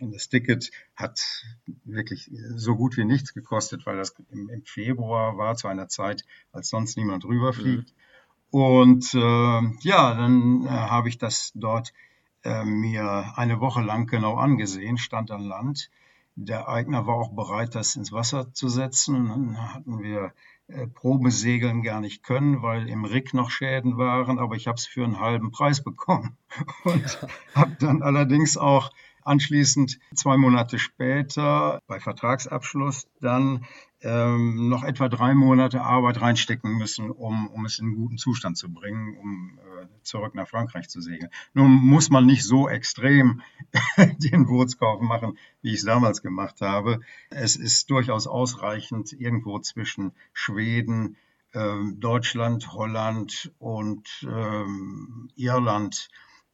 Und 0.00 0.14
das 0.14 0.28
Ticket 0.28 0.70
hat 0.94 1.44
wirklich 1.84 2.30
so 2.54 2.76
gut 2.76 2.96
wie 2.96 3.04
nichts 3.04 3.34
gekostet, 3.34 3.86
weil 3.86 3.96
das 3.96 4.14
im, 4.30 4.48
im 4.48 4.62
Februar 4.64 5.36
war, 5.36 5.56
zu 5.56 5.68
einer 5.68 5.88
Zeit, 5.88 6.24
als 6.52 6.68
sonst 6.68 6.96
niemand 6.96 7.24
rüberfliegt. 7.24 7.90
Mhm. 7.90 7.98
Und 8.50 9.14
äh, 9.14 9.18
ja, 9.80 10.14
dann 10.14 10.64
äh, 10.64 10.68
habe 10.68 11.08
ich 11.08 11.18
das 11.18 11.52
dort 11.54 11.92
äh, 12.44 12.64
mir 12.64 13.32
eine 13.36 13.60
Woche 13.60 13.82
lang 13.82 14.06
genau 14.06 14.36
angesehen, 14.36 14.96
stand 14.96 15.30
an 15.30 15.42
Land. 15.42 15.90
Der 16.34 16.68
Eigner 16.68 17.06
war 17.06 17.16
auch 17.16 17.32
bereit, 17.32 17.74
das 17.74 17.96
ins 17.96 18.12
Wasser 18.12 18.52
zu 18.54 18.68
setzen. 18.68 19.30
Und 19.30 19.54
dann 19.54 19.74
hatten 19.74 20.02
wir 20.02 20.32
äh, 20.68 20.86
Probesegeln 20.86 21.82
gar 21.82 22.00
nicht 22.00 22.22
können, 22.22 22.62
weil 22.62 22.88
im 22.88 23.06
Rick 23.06 23.32
noch 23.32 23.50
Schäden 23.50 23.96
waren, 23.96 24.38
aber 24.38 24.54
ich 24.54 24.66
habe 24.66 24.76
es 24.76 24.86
für 24.86 25.02
einen 25.02 25.18
halben 25.18 25.50
Preis 25.50 25.82
bekommen 25.82 26.36
und 26.84 27.18
ja. 27.22 27.28
habe 27.54 27.76
dann 27.80 28.02
allerdings 28.02 28.58
auch 28.58 28.90
Anschließend 29.28 29.98
zwei 30.14 30.38
Monate 30.38 30.78
später 30.78 31.82
bei 31.86 32.00
Vertragsabschluss 32.00 33.08
dann 33.20 33.66
ähm, 34.00 34.70
noch 34.70 34.84
etwa 34.84 35.10
drei 35.10 35.34
Monate 35.34 35.82
Arbeit 35.82 36.22
reinstecken 36.22 36.78
müssen, 36.78 37.10
um, 37.10 37.48
um 37.48 37.66
es 37.66 37.78
in 37.78 37.86
einen 37.86 37.96
guten 37.96 38.16
Zustand 38.16 38.56
zu 38.56 38.72
bringen, 38.72 39.18
um 39.18 39.58
äh, 39.58 39.86
zurück 40.02 40.34
nach 40.34 40.48
Frankreich 40.48 40.88
zu 40.88 41.02
segeln. 41.02 41.30
Nun 41.52 41.72
muss 41.72 42.08
man 42.08 42.24
nicht 42.24 42.44
so 42.44 42.70
extrem 42.70 43.42
den 44.18 44.46
Bootskauf 44.46 45.02
machen, 45.02 45.36
wie 45.60 45.70
ich 45.70 45.80
es 45.80 45.84
damals 45.84 46.22
gemacht 46.22 46.62
habe. 46.62 47.00
Es 47.28 47.56
ist 47.56 47.90
durchaus 47.90 48.26
ausreichend, 48.26 49.12
irgendwo 49.12 49.58
zwischen 49.58 50.12
Schweden, 50.32 51.16
äh, 51.52 51.76
Deutschland, 51.96 52.72
Holland 52.72 53.52
und 53.58 54.26
ähm, 54.26 55.28
Irland 55.36 56.08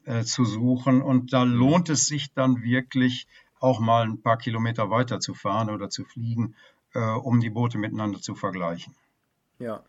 äh, 0.04 0.24
zu 0.24 0.44
suchen. 0.44 1.02
Und 1.02 1.32
da 1.32 1.44
lohnt 1.44 1.88
es 1.90 2.06
sich 2.06 2.32
dann 2.32 2.62
wirklich 2.62 3.26
auch 3.60 3.80
mal 3.80 4.04
ein 4.04 4.20
paar 4.20 4.38
Kilometer 4.38 4.90
weiter 4.90 5.20
zu 5.20 5.34
fahren 5.34 5.70
oder 5.70 5.88
zu 5.88 6.04
fliegen, 6.04 6.54
äh, 6.94 7.00
um 7.00 7.40
die 7.40 7.50
Boote 7.50 7.78
miteinander 7.78 8.20
zu 8.20 8.34
vergleichen. 8.34 8.94
Ja, 9.58 9.84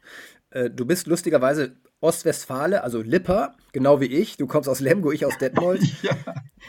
äh, 0.52 0.70
du 0.70 0.86
bist 0.86 1.08
lustigerweise 1.08 1.76
Ostwestfale, 2.02 2.84
also 2.84 3.02
Lipper, 3.02 3.56
genau 3.72 4.00
wie 4.00 4.06
ich. 4.06 4.38
Du 4.38 4.48
kommst 4.48 4.70
aus 4.70 4.80
Lemgo, 4.80 5.12
ich 5.12 5.26
aus 5.26 5.38
Detmold. 5.38 5.82
ja. 6.04 6.12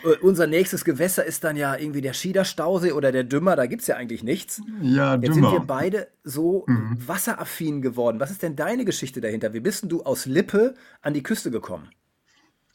Äh, 0.04 0.16
unser 0.22 0.46
nächstes 0.46 0.84
Gewässer 0.84 1.24
ist 1.24 1.44
dann 1.44 1.56
ja 1.56 1.76
irgendwie 1.76 2.00
der 2.00 2.14
Schiederstausee 2.14 2.92
oder 2.92 3.12
der 3.12 3.24
Dümmer, 3.24 3.54
da 3.54 3.66
gibt 3.66 3.82
es 3.82 3.88
ja 3.88 3.96
eigentlich 3.96 4.22
nichts. 4.22 4.62
Ja, 4.80 5.14
Jetzt 5.14 5.36
Dümmer. 5.36 5.50
sind 5.50 5.60
wir 5.60 5.66
beide 5.66 6.08
so 6.24 6.64
mhm. 6.66 6.96
wasseraffin 7.06 7.82
geworden. 7.82 8.18
Was 8.18 8.30
ist 8.30 8.42
denn 8.42 8.56
deine 8.56 8.84
Geschichte 8.84 9.20
dahinter? 9.20 9.52
Wie 9.52 9.60
bist 9.60 9.82
denn 9.82 9.90
du 9.90 10.02
aus 10.02 10.26
Lippe 10.26 10.74
an 11.02 11.12
die 11.12 11.22
Küste 11.22 11.50
gekommen? 11.50 11.90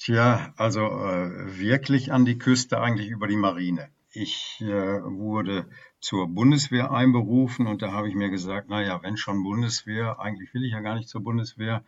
Tja, 0.03 0.51
also 0.58 0.79
äh, 0.81 1.60
wirklich 1.60 2.12
an 2.12 2.25
die 2.25 2.39
Küste 2.39 2.81
eigentlich 2.81 3.10
über 3.10 3.27
die 3.27 3.36
Marine. 3.36 3.88
Ich 4.12 4.60
äh, 4.60 4.65
wurde 4.65 5.67
zur 6.00 6.27
Bundeswehr 6.27 6.91
einberufen 6.91 7.67
und 7.67 7.84
da 7.84 7.91
habe 7.91 8.10
ich 8.10 8.15
mir 8.15 8.31
gesagt, 8.31 8.67
naja, 8.67 9.03
wenn 9.03 9.15
schon 9.15 9.43
Bundeswehr, 9.43 10.20
eigentlich 10.20 10.55
will 10.55 10.65
ich 10.65 10.72
ja 10.72 10.79
gar 10.79 10.96
nicht 10.96 11.08
zur 11.08 11.22
Bundeswehr, 11.22 11.84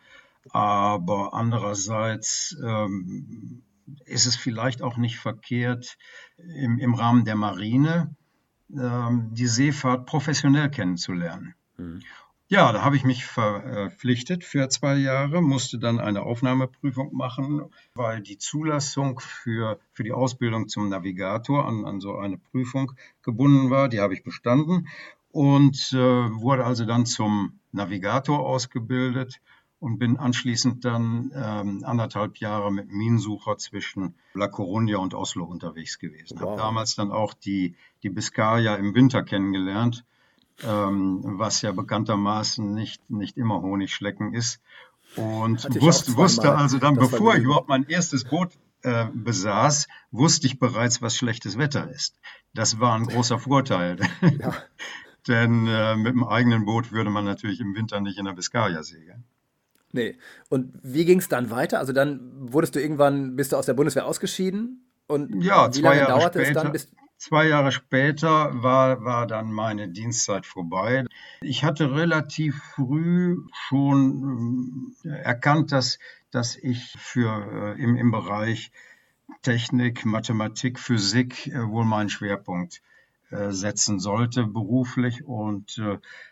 aber 0.50 1.34
andererseits 1.34 2.56
ähm, 2.64 3.64
ist 4.04 4.26
es 4.26 4.36
vielleicht 4.36 4.80
auch 4.80 4.96
nicht 4.96 5.18
verkehrt, 5.18 5.98
im, 6.36 6.78
im 6.78 6.94
Rahmen 6.94 7.24
der 7.24 7.34
Marine 7.34 8.14
ähm, 8.72 9.30
die 9.32 9.48
Seefahrt 9.48 10.06
professionell 10.06 10.70
kennenzulernen. 10.70 11.56
Mhm. 11.78 12.00
Ja, 12.54 12.70
da 12.70 12.84
habe 12.84 12.94
ich 12.94 13.02
mich 13.02 13.26
verpflichtet 13.26 14.44
für 14.44 14.68
zwei 14.68 14.94
Jahre, 14.94 15.42
musste 15.42 15.76
dann 15.76 15.98
eine 15.98 16.22
Aufnahmeprüfung 16.22 17.12
machen, 17.12 17.62
weil 17.96 18.20
die 18.20 18.38
Zulassung 18.38 19.18
für, 19.18 19.80
für 19.92 20.04
die 20.04 20.12
Ausbildung 20.12 20.68
zum 20.68 20.88
Navigator 20.88 21.66
an, 21.66 21.84
an 21.84 21.98
so 21.98 22.16
eine 22.16 22.38
Prüfung 22.38 22.92
gebunden 23.22 23.70
war. 23.70 23.88
Die 23.88 23.98
habe 23.98 24.14
ich 24.14 24.22
bestanden 24.22 24.86
und 25.32 25.92
äh, 25.94 25.96
wurde 25.96 26.64
also 26.64 26.84
dann 26.84 27.06
zum 27.06 27.58
Navigator 27.72 28.38
ausgebildet 28.38 29.40
und 29.80 29.98
bin 29.98 30.16
anschließend 30.16 30.84
dann 30.84 31.32
ähm, 31.34 31.82
anderthalb 31.84 32.36
Jahre 32.36 32.70
mit 32.70 32.88
Minensucher 32.88 33.58
zwischen 33.58 34.14
La 34.34 34.46
Coruña 34.46 34.98
und 34.98 35.12
Oslo 35.12 35.44
unterwegs 35.44 35.98
gewesen. 35.98 36.38
Wow. 36.38 36.50
Habe 36.50 36.56
damals 36.58 36.94
dann 36.94 37.10
auch 37.10 37.34
die, 37.34 37.74
die 38.04 38.10
Biskaya 38.10 38.76
im 38.76 38.94
Winter 38.94 39.24
kennengelernt 39.24 40.04
ähm, 40.62 41.20
was 41.38 41.62
ja 41.62 41.72
bekanntermaßen 41.72 42.72
nicht, 42.72 43.10
nicht 43.10 43.36
immer 43.36 43.60
Honigschlecken 43.62 44.34
ist. 44.34 44.60
Und 45.16 45.64
wusste, 45.80 46.16
wusste 46.16 46.56
also 46.56 46.78
dann, 46.78 46.96
bevor 46.96 47.36
ich 47.36 47.44
überhaupt 47.44 47.68
mein 47.68 47.84
erstes 47.84 48.24
Boot 48.24 48.50
äh, 48.82 49.06
besaß, 49.12 49.88
wusste 50.10 50.46
ich 50.46 50.58
bereits, 50.58 51.02
was 51.02 51.16
schlechtes 51.16 51.56
Wetter 51.58 51.90
ist. 51.90 52.18
Das 52.52 52.80
war 52.80 52.94
ein 52.94 53.06
großer 53.06 53.38
Vorteil. 53.38 53.98
Ja. 54.38 54.54
Denn 55.26 55.66
äh, 55.66 55.96
mit 55.96 56.12
dem 56.12 56.24
eigenen 56.24 56.66
Boot 56.66 56.92
würde 56.92 57.08
man 57.08 57.24
natürlich 57.24 57.58
im 57.58 57.74
Winter 57.74 57.98
nicht 58.02 58.18
in 58.18 58.26
der 58.26 58.34
Biskaya 58.34 58.82
segeln. 58.82 59.24
Nee. 59.92 60.18
Und 60.50 60.74
wie 60.82 61.06
ging 61.06 61.18
es 61.18 61.28
dann 61.28 61.50
weiter? 61.50 61.78
Also 61.78 61.94
dann 61.94 62.52
wurdest 62.52 62.74
du 62.74 62.80
irgendwann, 62.80 63.34
bist 63.34 63.52
du 63.52 63.56
aus 63.56 63.64
der 63.64 63.72
Bundeswehr 63.72 64.04
ausgeschieden? 64.04 64.84
Und 65.06 65.42
ja, 65.42 65.74
wie 65.74 65.80
lange 65.80 66.04
dauerte 66.04 66.44
später, 66.44 66.58
es 66.58 66.62
dann, 66.62 66.72
bis, 66.72 66.88
Zwei 67.16 67.48
Jahre 67.48 67.72
später 67.72 68.62
war, 68.62 69.04
war 69.04 69.26
dann 69.26 69.52
meine 69.52 69.88
Dienstzeit 69.88 70.46
vorbei. 70.46 71.04
Ich 71.40 71.64
hatte 71.64 71.94
relativ 71.94 72.56
früh 72.74 73.38
schon 73.52 74.94
äh, 75.04 75.08
erkannt, 75.08 75.72
dass, 75.72 75.98
dass 76.30 76.56
ich 76.56 76.94
für, 76.98 77.76
äh, 77.78 77.82
im, 77.82 77.96
im 77.96 78.10
Bereich 78.10 78.72
Technik, 79.42 80.04
Mathematik, 80.04 80.78
Physik 80.78 81.46
äh, 81.46 81.66
wohl 81.66 81.84
meinen 81.84 82.10
Schwerpunkt 82.10 82.82
setzen 83.48 83.98
sollte 83.98 84.44
beruflich 84.46 85.24
und 85.24 85.82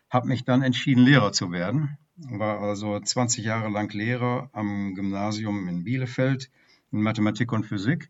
habe 0.09 0.29
mich 0.29 0.45
dann 0.45 0.63
entschieden, 0.63 1.03
Lehrer 1.03 1.33
zu 1.33 1.51
werden. 1.51 1.99
War 2.17 2.61
also 2.61 3.01
20 3.01 3.45
Jahre 3.45 3.71
lang 3.71 3.91
Lehrer 3.93 4.51
am 4.53 4.95
Gymnasium 4.95 5.67
in 5.67 5.83
Bielefeld 5.83 6.49
in 6.93 7.03
Mathematik 7.03 7.51
und 7.51 7.65
Physik 7.65 8.09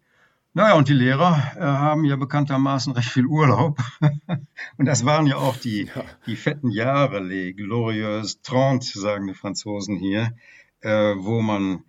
naja, 0.54 0.74
und 0.74 0.88
die 0.88 0.94
Lehrer 0.94 1.52
äh, 1.56 1.60
haben 1.60 2.04
ja 2.04 2.16
bekanntermaßen 2.16 2.92
recht 2.92 3.08
viel 3.08 3.26
Urlaub. 3.26 3.78
und 4.76 4.86
das 4.86 5.04
waren 5.04 5.26
ja 5.26 5.36
auch 5.36 5.56
die, 5.56 5.90
ja. 5.94 6.04
die 6.26 6.36
fetten 6.36 6.70
Jahre, 6.70 7.20
les 7.20 7.56
glorieuses 7.56 8.42
trente, 8.42 8.98
sagen 8.98 9.26
die 9.26 9.34
Franzosen 9.34 9.96
hier, 9.96 10.34
äh, 10.80 11.14
wo 11.16 11.40
man 11.40 11.84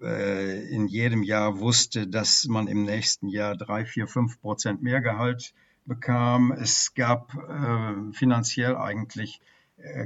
äh, 0.00 0.68
in 0.68 0.86
jedem 0.88 1.22
Jahr 1.22 1.58
wusste, 1.58 2.06
dass 2.06 2.46
man 2.46 2.68
im 2.68 2.84
nächsten 2.84 3.28
Jahr 3.28 3.56
drei, 3.56 3.84
vier, 3.84 4.06
fünf 4.06 4.40
Prozent 4.40 4.82
mehr 4.82 5.00
Gehalt 5.00 5.54
bekam. 5.86 6.52
Es 6.52 6.94
gab 6.94 7.34
äh, 7.34 8.12
finanziell 8.12 8.76
eigentlich 8.76 9.40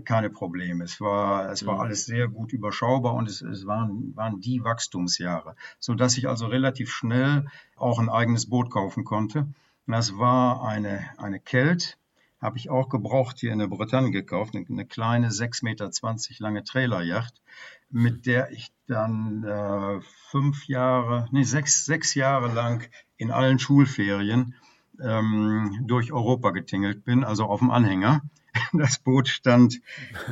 keine 0.04 0.30
Probleme. 0.30 0.84
Es 0.84 1.00
war, 1.00 1.50
es 1.50 1.66
war 1.66 1.74
mhm. 1.74 1.80
alles 1.80 2.06
sehr 2.06 2.28
gut 2.28 2.52
überschaubar 2.52 3.14
und 3.14 3.28
es, 3.28 3.42
es 3.42 3.66
waren, 3.66 4.14
waren 4.16 4.40
die 4.40 4.62
Wachstumsjahre, 4.62 5.56
so 5.78 5.94
dass 5.94 6.16
ich 6.16 6.28
also 6.28 6.46
relativ 6.46 6.90
schnell 6.90 7.46
auch 7.76 7.98
ein 7.98 8.08
eigenes 8.08 8.48
Boot 8.48 8.70
kaufen 8.70 9.04
konnte. 9.04 9.40
Und 9.86 9.92
das 9.92 10.16
war 10.18 10.64
eine, 10.66 11.04
eine 11.18 11.40
Kelt, 11.40 11.98
habe 12.40 12.58
ich 12.58 12.70
auch 12.70 12.88
gebraucht 12.88 13.38
hier 13.38 13.52
in 13.52 13.58
der 13.58 13.68
Bretagne 13.68 14.10
gekauft, 14.10 14.54
eine, 14.54 14.66
eine 14.68 14.86
kleine 14.86 15.28
6,20 15.28 15.64
Meter 15.64 15.90
lange 16.38 16.64
Trailerjacht, 16.64 17.42
mit 17.90 18.26
der 18.26 18.50
ich 18.50 18.72
dann 18.86 19.44
äh, 19.44 20.00
fünf 20.30 20.66
Jahre, 20.66 21.28
nee, 21.32 21.42
sechs, 21.44 21.84
sechs 21.84 22.14
Jahre 22.14 22.52
lang 22.52 22.86
in 23.16 23.30
allen 23.30 23.58
Schulferien 23.58 24.54
ähm, 25.00 25.84
durch 25.86 26.12
Europa 26.12 26.50
getingelt 26.50 27.04
bin, 27.04 27.24
also 27.24 27.44
auf 27.44 27.60
dem 27.60 27.70
Anhänger. 27.70 28.22
Das 28.72 28.98
Boot 28.98 29.28
stand 29.28 29.80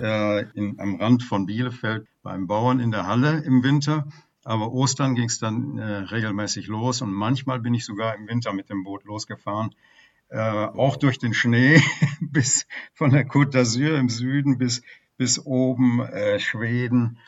äh, 0.00 0.42
in, 0.54 0.78
am 0.78 0.96
Rand 0.96 1.22
von 1.22 1.46
Bielefeld 1.46 2.06
beim 2.22 2.46
Bauern 2.46 2.80
in 2.80 2.90
der 2.90 3.06
Halle 3.06 3.42
im 3.44 3.62
Winter. 3.62 4.08
Aber 4.44 4.72
Ostern 4.72 5.14
ging 5.14 5.26
es 5.26 5.38
dann 5.38 5.78
äh, 5.78 5.84
regelmäßig 5.84 6.66
los 6.66 7.00
und 7.00 7.12
manchmal 7.12 7.60
bin 7.60 7.74
ich 7.74 7.84
sogar 7.84 8.16
im 8.16 8.26
Winter 8.26 8.52
mit 8.52 8.70
dem 8.70 8.82
Boot 8.82 9.04
losgefahren, 9.04 9.74
äh, 10.30 10.40
auch 10.40 10.96
durch 10.96 11.18
den 11.18 11.32
Schnee 11.32 11.80
bis 12.20 12.66
von 12.92 13.10
der 13.10 13.26
Côte 13.26 13.50
d'Azur 13.52 13.96
im 13.98 14.08
Süden 14.08 14.58
bis, 14.58 14.82
bis 15.16 15.38
oben 15.38 16.00
äh, 16.00 16.40
Schweden, 16.40 17.18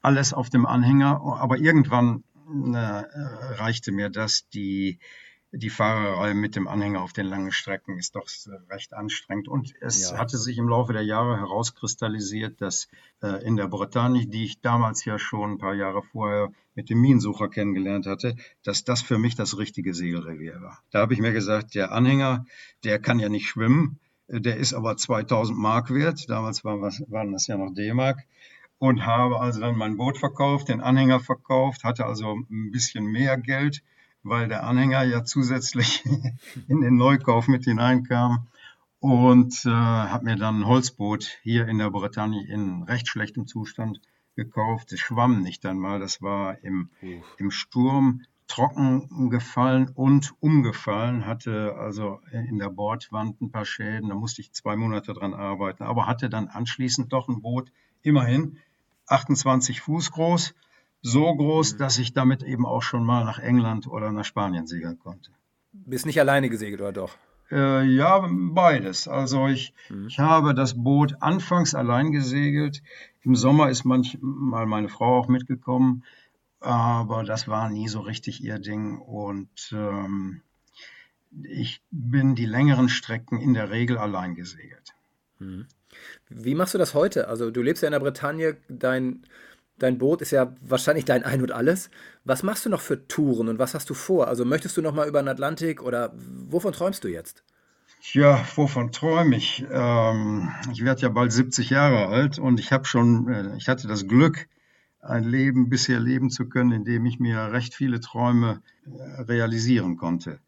alles 0.00 0.32
auf 0.32 0.48
dem 0.48 0.64
Anhänger. 0.64 1.20
Aber 1.40 1.58
irgendwann 1.58 2.22
äh, 2.72 2.78
reichte 2.78 3.90
mir 3.90 4.10
das. 4.10 4.48
Die, 4.50 4.98
die 5.52 5.70
Fahrerei 5.70 6.32
mit 6.34 6.54
dem 6.54 6.68
Anhänger 6.68 7.02
auf 7.02 7.12
den 7.12 7.26
langen 7.26 7.50
Strecken 7.50 7.98
ist 7.98 8.14
doch 8.14 8.28
recht 8.70 8.92
anstrengend. 8.92 9.48
Und 9.48 9.74
es 9.80 10.10
ja. 10.10 10.18
hatte 10.18 10.38
sich 10.38 10.58
im 10.58 10.68
Laufe 10.68 10.92
der 10.92 11.02
Jahre 11.02 11.38
herauskristallisiert, 11.38 12.60
dass 12.60 12.88
äh, 13.22 13.44
in 13.44 13.56
der 13.56 13.66
Bretagne, 13.66 14.26
die 14.26 14.44
ich 14.44 14.60
damals 14.60 15.04
ja 15.04 15.18
schon 15.18 15.52
ein 15.52 15.58
paar 15.58 15.74
Jahre 15.74 16.02
vorher 16.02 16.52
mit 16.74 16.88
dem 16.88 17.00
Minensucher 17.00 17.48
kennengelernt 17.48 18.06
hatte, 18.06 18.36
dass 18.62 18.84
das 18.84 19.02
für 19.02 19.18
mich 19.18 19.34
das 19.34 19.58
richtige 19.58 19.92
Segelrevier 19.92 20.60
war. 20.60 20.78
Da 20.92 21.00
habe 21.00 21.14
ich 21.14 21.20
mir 21.20 21.32
gesagt, 21.32 21.74
der 21.74 21.90
Anhänger, 21.92 22.46
der 22.84 23.00
kann 23.00 23.18
ja 23.18 23.28
nicht 23.28 23.48
schwimmen, 23.48 23.98
der 24.28 24.56
ist 24.56 24.72
aber 24.72 24.96
2000 24.96 25.58
Mark 25.58 25.92
wert. 25.92 26.30
Damals 26.30 26.64
waren, 26.64 26.80
waren 26.80 27.32
das 27.32 27.48
ja 27.48 27.56
noch 27.56 27.74
D-Mark 27.74 28.20
und 28.78 29.04
habe 29.04 29.40
also 29.40 29.60
dann 29.60 29.76
mein 29.76 29.96
Boot 29.96 30.16
verkauft, 30.16 30.68
den 30.68 30.80
Anhänger 30.80 31.18
verkauft, 31.18 31.82
hatte 31.82 32.06
also 32.06 32.36
ein 32.50 32.70
bisschen 32.70 33.04
mehr 33.04 33.36
Geld 33.36 33.82
weil 34.22 34.48
der 34.48 34.64
Anhänger 34.64 35.02
ja 35.02 35.24
zusätzlich 35.24 36.04
in 36.68 36.80
den 36.80 36.96
Neukauf 36.96 37.48
mit 37.48 37.64
hineinkam 37.64 38.48
und 39.00 39.64
äh, 39.64 39.70
habe 39.70 40.24
mir 40.24 40.36
dann 40.36 40.60
ein 40.60 40.66
Holzboot 40.66 41.38
hier 41.42 41.66
in 41.68 41.78
der 41.78 41.90
Bretagne 41.90 42.46
in 42.46 42.82
recht 42.82 43.08
schlechtem 43.08 43.46
Zustand 43.46 44.00
gekauft. 44.36 44.92
Es 44.92 45.00
schwamm 45.00 45.40
nicht 45.42 45.64
einmal, 45.66 46.00
das 46.00 46.22
war 46.22 46.62
im, 46.62 46.90
im 47.38 47.50
Sturm 47.50 48.22
trocken 48.46 49.30
gefallen 49.30 49.90
und 49.94 50.34
umgefallen, 50.40 51.24
hatte 51.24 51.76
also 51.78 52.20
in 52.32 52.58
der 52.58 52.68
Bordwand 52.68 53.40
ein 53.40 53.52
paar 53.52 53.64
Schäden, 53.64 54.08
da 54.08 54.16
musste 54.16 54.42
ich 54.42 54.52
zwei 54.52 54.74
Monate 54.74 55.12
dran 55.12 55.34
arbeiten, 55.34 55.84
aber 55.84 56.08
hatte 56.08 56.28
dann 56.28 56.48
anschließend 56.48 57.12
doch 57.12 57.28
ein 57.28 57.42
Boot, 57.42 57.70
immerhin 58.02 58.58
28 59.06 59.80
Fuß 59.80 60.10
groß, 60.10 60.54
so 61.02 61.34
groß, 61.34 61.74
mhm. 61.74 61.78
dass 61.78 61.98
ich 61.98 62.12
damit 62.12 62.42
eben 62.42 62.66
auch 62.66 62.82
schon 62.82 63.04
mal 63.04 63.24
nach 63.24 63.38
England 63.38 63.86
oder 63.86 64.12
nach 64.12 64.24
Spanien 64.24 64.66
segeln 64.66 64.98
konnte. 64.98 65.30
Bist 65.72 66.06
nicht 66.06 66.20
alleine 66.20 66.50
gesegelt 66.50 66.80
oder 66.80 66.92
doch? 66.92 67.16
Äh, 67.50 67.84
ja, 67.84 68.28
beides. 68.30 69.08
Also 69.08 69.48
ich, 69.48 69.74
mhm. 69.88 70.06
ich 70.08 70.18
habe 70.18 70.54
das 70.54 70.82
Boot 70.82 71.16
anfangs 71.20 71.74
allein 71.74 72.12
gesegelt. 72.12 72.82
Im 73.22 73.34
Sommer 73.34 73.70
ist 73.70 73.84
manchmal 73.84 74.66
meine 74.66 74.88
Frau 74.88 75.18
auch 75.18 75.28
mitgekommen, 75.28 76.04
aber 76.60 77.24
das 77.24 77.48
war 77.48 77.68
nie 77.70 77.88
so 77.88 78.00
richtig 78.00 78.42
ihr 78.42 78.58
Ding. 78.58 78.98
Und 78.98 79.72
ähm, 79.72 80.42
ich 81.42 81.82
bin 81.90 82.34
die 82.34 82.46
längeren 82.46 82.88
Strecken 82.88 83.40
in 83.40 83.54
der 83.54 83.70
Regel 83.70 83.98
allein 83.98 84.34
gesegelt. 84.34 84.94
Mhm. 85.38 85.66
Wie 86.28 86.54
machst 86.54 86.74
du 86.74 86.78
das 86.78 86.94
heute? 86.94 87.28
Also 87.28 87.50
du 87.50 87.62
lebst 87.62 87.82
ja 87.82 87.88
in 87.88 87.92
der 87.92 88.00
Bretagne, 88.00 88.56
dein 88.68 89.24
Dein 89.80 89.96
Boot 89.96 90.20
ist 90.20 90.30
ja 90.30 90.54
wahrscheinlich 90.60 91.06
dein 91.06 91.24
Ein 91.24 91.40
und 91.40 91.52
Alles. 91.52 91.90
Was 92.24 92.42
machst 92.42 92.66
du 92.66 92.70
noch 92.70 92.82
für 92.82 93.08
Touren 93.08 93.48
und 93.48 93.58
was 93.58 93.74
hast 93.74 93.88
du 93.88 93.94
vor? 93.94 94.28
Also 94.28 94.44
möchtest 94.44 94.76
du 94.76 94.82
noch 94.82 94.94
mal 94.94 95.08
über 95.08 95.22
den 95.22 95.28
Atlantik 95.28 95.82
oder 95.82 96.12
wovon 96.14 96.72
träumst 96.72 97.02
du 97.02 97.08
jetzt? 97.08 97.42
Ja, 98.12 98.44
wovon 98.56 98.92
träume 98.92 99.36
ich? 99.36 99.64
Ähm, 99.70 100.50
ich 100.70 100.84
werde 100.84 101.00
ja 101.00 101.08
bald 101.08 101.32
70 101.32 101.70
Jahre 101.70 102.08
alt 102.08 102.38
und 102.38 102.60
ich 102.60 102.72
habe 102.72 102.84
schon, 102.84 103.28
äh, 103.28 103.56
ich 103.56 103.68
hatte 103.68 103.88
das 103.88 104.06
Glück, 104.06 104.48
ein 105.00 105.24
Leben 105.24 105.70
bisher 105.70 105.98
leben 105.98 106.28
zu 106.28 106.46
können, 106.46 106.72
in 106.72 106.84
dem 106.84 107.06
ich 107.06 107.18
mir 107.18 107.52
recht 107.52 107.74
viele 107.74 108.00
Träume 108.00 108.62
äh, 108.84 109.22
realisieren 109.22 109.96
konnte. 109.96 110.40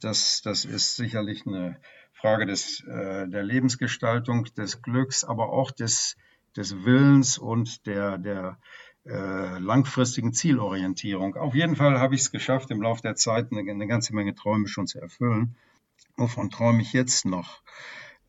Das, 0.00 0.42
das 0.42 0.66
ist 0.66 0.96
sicherlich 0.96 1.46
eine 1.46 1.76
Frage 2.12 2.44
des, 2.44 2.80
äh, 2.80 3.28
der 3.28 3.44
Lebensgestaltung, 3.44 4.44
des 4.56 4.82
Glücks, 4.82 5.24
aber 5.24 5.50
auch 5.50 5.70
des, 5.70 6.16
des 6.58 6.84
Willens 6.84 7.38
und 7.38 7.86
der, 7.86 8.18
der 8.18 8.58
äh, 9.06 9.58
langfristigen 9.58 10.32
Zielorientierung. 10.32 11.36
Auf 11.36 11.54
jeden 11.54 11.76
Fall 11.76 11.98
habe 11.98 12.14
ich 12.14 12.22
es 12.22 12.30
geschafft, 12.30 12.70
im 12.70 12.82
Laufe 12.82 13.00
der 13.00 13.14
Zeit 13.14 13.50
eine, 13.52 13.60
eine, 13.70 13.86
ganze 13.86 14.14
Menge 14.14 14.34
Träume 14.34 14.68
schon 14.68 14.86
zu 14.86 15.00
erfüllen. 15.00 15.56
Wovon 16.16 16.50
träume 16.50 16.82
ich 16.82 16.92
jetzt 16.92 17.24
noch? 17.24 17.62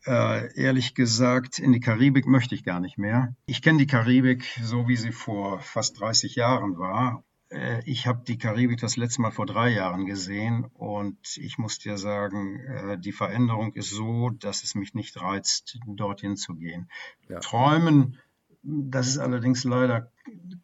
Äh, 0.06 0.54
ehrlich 0.54 0.94
gesagt, 0.94 1.58
in 1.58 1.72
die 1.72 1.80
Karibik 1.80 2.26
möchte 2.26 2.54
ich 2.54 2.64
gar 2.64 2.80
nicht 2.80 2.98
mehr. 2.98 3.34
Ich 3.46 3.60
kenne 3.62 3.78
die 3.78 3.86
Karibik 3.86 4.44
so, 4.62 4.88
wie 4.88 4.96
sie 4.96 5.12
vor 5.12 5.60
fast 5.60 6.00
30 6.00 6.36
Jahren 6.36 6.78
war. 6.78 7.24
Äh, 7.50 7.82
ich 7.84 8.06
habe 8.06 8.22
die 8.26 8.38
Karibik 8.38 8.80
das 8.80 8.96
letzte 8.96 9.22
Mal 9.22 9.32
vor 9.32 9.46
drei 9.46 9.70
Jahren 9.70 10.06
gesehen 10.06 10.66
und 10.74 11.18
ich 11.36 11.58
muss 11.58 11.78
dir 11.78 11.98
sagen, 11.98 12.60
äh, 12.60 12.98
die 12.98 13.12
Veränderung 13.12 13.74
ist 13.74 13.90
so, 13.90 14.30
dass 14.30 14.62
es 14.62 14.74
mich 14.74 14.94
nicht 14.94 15.20
reizt, 15.20 15.78
dorthin 15.86 16.36
zu 16.36 16.54
gehen. 16.54 16.88
Ja. 17.28 17.40
Träumen, 17.40 18.18
das 18.62 19.08
ist 19.08 19.18
allerdings 19.18 19.64
leider 19.64 20.12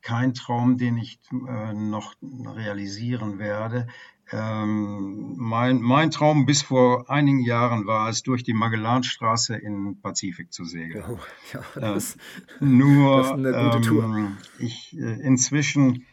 kein 0.03 0.35
Traum, 0.35 0.79
den 0.79 0.97
ich 0.97 1.19
äh, 1.33 1.73
noch 1.73 2.15
realisieren 2.23 3.39
werde. 3.39 3.89
Ähm, 4.33 5.35
mein, 5.37 5.81
mein 5.81 6.11
Traum 6.11 6.47
bis 6.47 6.61
vor 6.63 7.09
einigen 7.09 7.41
Jahren 7.41 7.87
war 7.87 8.09
es, 8.09 8.25
durch 8.25 8.43
die 8.43 8.55
Magellanstraße 8.55 9.57
in 9.57 9.85
den 9.85 10.01
Pazifik 10.01 10.53
zu 10.53 10.65
segeln. 10.65 11.05
Oh, 11.09 11.19
ja, 11.53 11.63
das, 11.77 12.17
äh, 12.17 12.65
nur, 12.65 13.17
das 13.19 13.27
ist 13.27 13.33
eine 13.33 13.71
gute 13.71 13.81
Tour. 13.83 14.05
Ähm, 14.05 14.37
ich, 14.59 14.97
inzwischen 14.97 16.05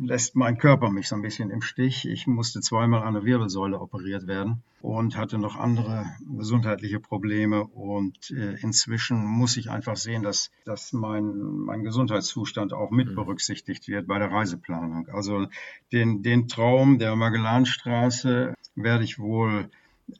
lässt 0.00 0.36
mein 0.36 0.58
Körper 0.58 0.90
mich 0.90 1.08
so 1.08 1.14
ein 1.14 1.22
bisschen 1.22 1.50
im 1.50 1.62
Stich. 1.62 2.08
Ich 2.08 2.26
musste 2.26 2.60
zweimal 2.60 3.02
an 3.02 3.14
der 3.14 3.24
Wirbelsäule 3.24 3.80
operiert 3.80 4.26
werden 4.26 4.62
und 4.80 5.16
hatte 5.16 5.38
noch 5.38 5.56
andere 5.56 6.06
gesundheitliche 6.36 7.00
Probleme. 7.00 7.64
Und 7.64 8.30
äh, 8.30 8.54
inzwischen 8.60 9.24
muss 9.24 9.56
ich 9.56 9.70
einfach 9.70 9.96
sehen, 9.96 10.22
dass, 10.22 10.50
dass 10.64 10.92
mein, 10.92 11.24
mein 11.40 11.84
Gesundheitszustand 11.84 12.72
auch 12.72 12.90
mit 12.90 13.08
mhm. 13.08 13.14
berücksichtigt 13.14 13.88
wird 13.88 14.06
bei 14.06 14.18
der 14.18 14.30
Reiseplanung. 14.30 15.08
Also 15.08 15.46
den, 15.92 16.22
den 16.22 16.48
Traum 16.48 16.98
der 16.98 17.16
Magellanstraße 17.16 18.54
werde 18.74 19.04
ich 19.04 19.18
wohl 19.18 19.70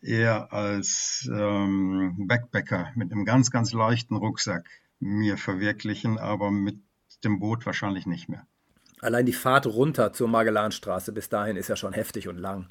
eher 0.02 0.52
als 0.52 1.30
ähm, 1.32 2.14
Backpacker 2.18 2.92
mit 2.94 3.12
einem 3.12 3.24
ganz, 3.24 3.50
ganz 3.50 3.72
leichten 3.72 4.16
Rucksack 4.16 4.68
mir 5.00 5.36
verwirklichen, 5.36 6.18
aber 6.18 6.50
mit 6.50 6.78
dem 7.24 7.38
Boot 7.38 7.64
wahrscheinlich 7.66 8.06
nicht 8.06 8.28
mehr. 8.28 8.46
Allein 9.00 9.26
die 9.26 9.32
Fahrt 9.32 9.66
runter 9.66 10.12
zur 10.12 10.28
Magellanstraße 10.28 11.12
bis 11.12 11.28
dahin 11.28 11.56
ist 11.56 11.68
ja 11.68 11.76
schon 11.76 11.92
heftig 11.92 12.28
und 12.28 12.38
lang. 12.38 12.68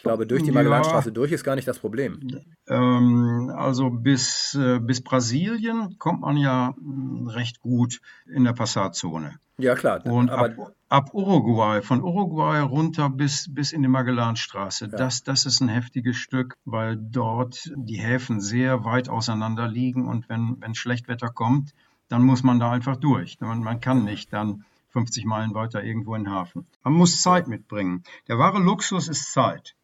Ich 0.00 0.02
glaube, 0.02 0.26
durch 0.26 0.42
die 0.42 0.50
Magellanstraße 0.50 1.10
ja, 1.10 1.14
durch 1.14 1.30
ist 1.30 1.44
gar 1.44 1.56
nicht 1.56 1.68
das 1.68 1.78
Problem. 1.78 2.42
Ähm, 2.68 3.52
also 3.54 3.90
bis, 3.90 4.56
äh, 4.58 4.78
bis 4.78 5.02
Brasilien 5.04 5.98
kommt 5.98 6.22
man 6.22 6.38
ja 6.38 6.74
hm, 6.74 7.28
recht 7.28 7.60
gut 7.60 8.00
in 8.26 8.44
der 8.44 8.54
Passatzone. 8.54 9.34
Ja, 9.58 9.74
klar. 9.74 10.00
Und 10.06 10.30
ab, 10.30 10.52
ab, 10.88 11.12
Uruguay, 11.12 11.82
von 11.82 12.02
Uruguay 12.02 12.60
runter 12.60 13.10
bis, 13.10 13.52
bis 13.52 13.72
in 13.72 13.82
die 13.82 13.88
Magellanstraße, 13.88 14.86
ja. 14.86 14.96
das, 14.96 15.22
das 15.22 15.44
ist 15.44 15.60
ein 15.60 15.68
heftiges 15.68 16.16
Stück, 16.16 16.56
weil 16.64 16.96
dort 16.96 17.70
die 17.76 17.98
Häfen 17.98 18.40
sehr 18.40 18.84
weit 18.84 19.10
auseinander 19.10 19.68
liegen 19.68 20.08
und 20.08 20.30
wenn, 20.30 20.56
wenn 20.60 20.74
Schlechtwetter 20.74 21.28
kommt, 21.28 21.74
dann 22.08 22.22
muss 22.22 22.42
man 22.42 22.58
da 22.58 22.70
einfach 22.72 22.96
durch. 22.96 23.38
Man, 23.40 23.62
man 23.62 23.80
kann 23.80 24.04
nicht 24.04 24.32
dann 24.32 24.64
50 24.90 25.24
Meilen 25.24 25.54
weiter 25.54 25.82
irgendwo 25.82 26.14
in 26.14 26.24
den 26.24 26.32
Hafen. 26.32 26.66
Man 26.82 26.94
muss 26.94 27.22
Zeit 27.22 27.48
mitbringen. 27.48 28.04
Der 28.28 28.38
wahre 28.38 28.58
Luxus 28.58 29.08
ist 29.08 29.32
Zeit. 29.32 29.74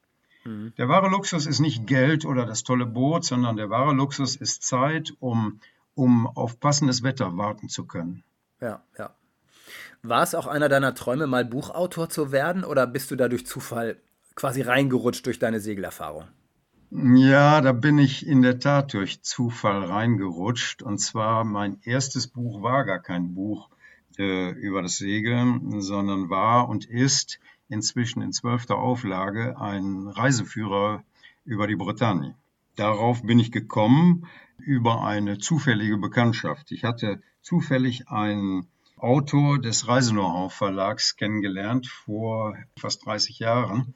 Mhm. 0.45 0.73
Der 0.77 0.88
wahre 0.88 1.09
Luxus 1.09 1.47
ist 1.47 1.61
nicht 1.61 1.87
Geld 1.87 2.25
oder 2.25 2.47
das 2.47 2.62
tolle 2.62 2.87
Boot, 2.87 3.25
sondern 3.25 3.57
der 3.57 3.71
wahre 3.71 3.92
Luxus 3.92 4.37
ist 4.37 4.62
Zeit, 4.62 5.14
um, 5.21 5.61
um 5.95 6.27
auf 6.27 6.61
passendes 6.61 7.03
Wetter 7.03 7.37
warten 7.37 7.69
zu 7.69 7.85
können. 7.87 8.23
Ja, 8.61 8.83
ja. 8.99 9.11
War 10.03 10.23
es 10.23 10.35
auch 10.35 10.47
einer 10.47 10.69
deiner 10.69 10.95
Träume, 10.95 11.27
mal 11.27 11.45
Buchautor 11.45 12.09
zu 12.09 12.31
werden 12.31 12.64
oder 12.64 12.87
bist 12.87 13.11
du 13.11 13.16
da 13.16 13.29
durch 13.29 13.47
Zufall 13.47 13.97
quasi 14.35 14.62
reingerutscht 14.62 15.27
durch 15.27 15.38
deine 15.38 15.61
Segelerfahrung? 15.61 16.25
Ja, 16.90 17.61
da 17.61 17.73
bin 17.73 17.99
ich 17.99 18.27
in 18.27 18.42
der 18.42 18.61
Tat 18.61 18.92
durch 18.95 19.23
Zufall 19.23 19.85
reingerutscht. 19.85 20.83
Und 20.83 20.99
zwar 20.99 21.45
mein 21.45 21.81
erstes 21.83 22.29
Buch 22.29 22.62
war 22.62 22.85
gar 22.85 23.01
kein 23.01 23.35
Buch 23.35 23.69
äh, 24.19 24.51
über 24.51 24.83
das 24.83 24.99
Segeln, 24.99 25.81
sondern 25.81 26.31
war 26.31 26.69
und 26.69 26.85
ist 26.85 27.41
inzwischen 27.69 28.23
in 28.23 28.33
zwölfter 28.33 28.77
Auflage 28.77 29.61
ein 29.61 30.09
Reiseführer 30.09 31.03
über 31.45 31.67
die 31.67 31.77
Bretagne. 31.77 32.35
Darauf 32.77 33.23
bin 33.23 33.39
ich 33.39 33.53
gekommen 33.53 34.27
über 34.59 35.05
eine 35.05 35.39
zufällige 35.39 35.97
Bekanntschaft. 35.99 36.73
Ich 36.73 36.85
hatte 36.85 37.23
zufällig 37.41 38.09
einen 38.09 38.67
Autor 38.97 39.61
des 39.61 39.89
Reisenor 39.89 40.51
Verlags 40.51 41.17
kennengelernt 41.17 41.87
vor 41.87 42.57
fast 42.79 43.05
30 43.05 43.39
Jahren. 43.39 43.95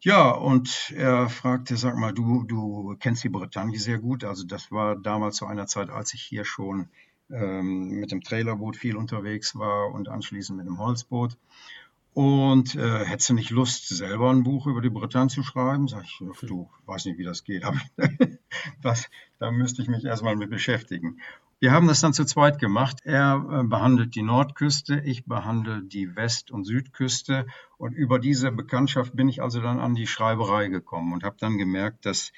Ja, 0.00 0.30
und 0.30 0.92
er 0.96 1.28
fragte, 1.28 1.76
sag 1.76 1.96
mal, 1.96 2.12
du, 2.12 2.44
du 2.44 2.96
kennst 2.98 3.22
die 3.22 3.28
Bretagne 3.28 3.78
sehr 3.78 3.98
gut. 3.98 4.24
Also 4.24 4.46
das 4.46 4.72
war 4.72 4.96
damals 4.96 5.36
zu 5.36 5.46
einer 5.46 5.66
Zeit, 5.66 5.90
als 5.90 6.14
ich 6.14 6.22
hier 6.22 6.44
schon 6.44 6.88
mit 7.30 8.10
dem 8.10 8.22
Trailerboot 8.22 8.76
viel 8.76 8.96
unterwegs 8.96 9.56
war 9.56 9.92
und 9.92 10.08
anschließend 10.08 10.58
mit 10.58 10.66
dem 10.66 10.78
Holzboot. 10.78 11.36
Und 12.12 12.74
äh, 12.74 13.04
hättest 13.04 13.30
du 13.30 13.34
nicht 13.34 13.50
Lust, 13.50 13.88
selber 13.88 14.30
ein 14.30 14.42
Buch 14.42 14.66
über 14.66 14.80
die 14.80 14.90
Bretagne 14.90 15.28
zu 15.28 15.44
schreiben? 15.44 15.86
Sag 15.86 16.04
ich, 16.04 16.18
du, 16.18 16.68
weiß 16.86 17.04
nicht, 17.04 17.18
wie 17.18 17.24
das 17.24 17.44
geht, 17.44 17.64
aber 17.64 17.80
das, 18.82 19.08
da 19.38 19.52
müsste 19.52 19.82
ich 19.82 19.88
mich 19.88 20.04
erstmal 20.04 20.34
mit 20.34 20.50
beschäftigen. 20.50 21.20
Wir 21.60 21.72
haben 21.72 21.86
das 21.86 22.00
dann 22.00 22.14
zu 22.14 22.24
zweit 22.24 22.58
gemacht. 22.58 23.00
Er 23.04 23.46
äh, 23.50 23.64
behandelt 23.64 24.14
die 24.14 24.22
Nordküste, 24.22 25.02
ich 25.04 25.26
behandle 25.26 25.82
die 25.82 26.16
West- 26.16 26.50
und 26.50 26.64
Südküste. 26.64 27.46
Und 27.76 27.92
über 27.92 28.18
diese 28.18 28.50
Bekanntschaft 28.50 29.14
bin 29.14 29.28
ich 29.28 29.42
also 29.42 29.60
dann 29.60 29.78
an 29.78 29.94
die 29.94 30.06
Schreiberei 30.06 30.68
gekommen 30.68 31.12
und 31.12 31.22
habe 31.22 31.36
dann 31.38 31.58
gemerkt, 31.58 32.06
dass 32.06 32.32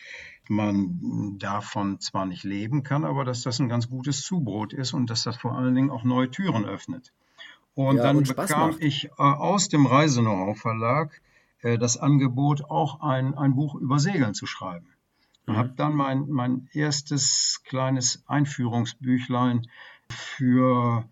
man 0.52 1.38
davon 1.38 2.00
zwar 2.00 2.26
nicht 2.26 2.44
leben 2.44 2.82
kann, 2.82 3.04
aber 3.04 3.24
dass 3.24 3.42
das 3.42 3.58
ein 3.58 3.68
ganz 3.68 3.88
gutes 3.88 4.22
Zubrot 4.22 4.72
ist 4.72 4.92
und 4.92 5.08
dass 5.10 5.22
das 5.22 5.36
vor 5.36 5.56
allen 5.56 5.74
Dingen 5.74 5.90
auch 5.90 6.04
neue 6.04 6.30
Türen 6.30 6.64
öffnet. 6.64 7.12
Und 7.74 7.96
ja, 7.96 8.02
dann 8.02 8.18
und 8.18 8.36
bekam 8.36 8.70
macht. 8.72 8.82
ich 8.82 9.06
äh, 9.06 9.10
aus 9.16 9.68
dem 9.68 9.86
Reise-Know-how 9.86 10.58
Verlag 10.58 11.20
äh, 11.62 11.78
das 11.78 11.96
Angebot, 11.96 12.64
auch 12.64 13.00
ein, 13.00 13.34
ein 13.34 13.54
Buch 13.54 13.74
über 13.74 13.98
Segeln 13.98 14.34
zu 14.34 14.46
schreiben. 14.46 14.86
Und 15.46 15.54
mhm. 15.54 15.58
habe 15.58 15.72
dann 15.76 15.94
mein, 15.94 16.28
mein 16.28 16.68
erstes 16.72 17.62
kleines 17.64 18.22
Einführungsbüchlein 18.26 19.66
für 20.10 21.04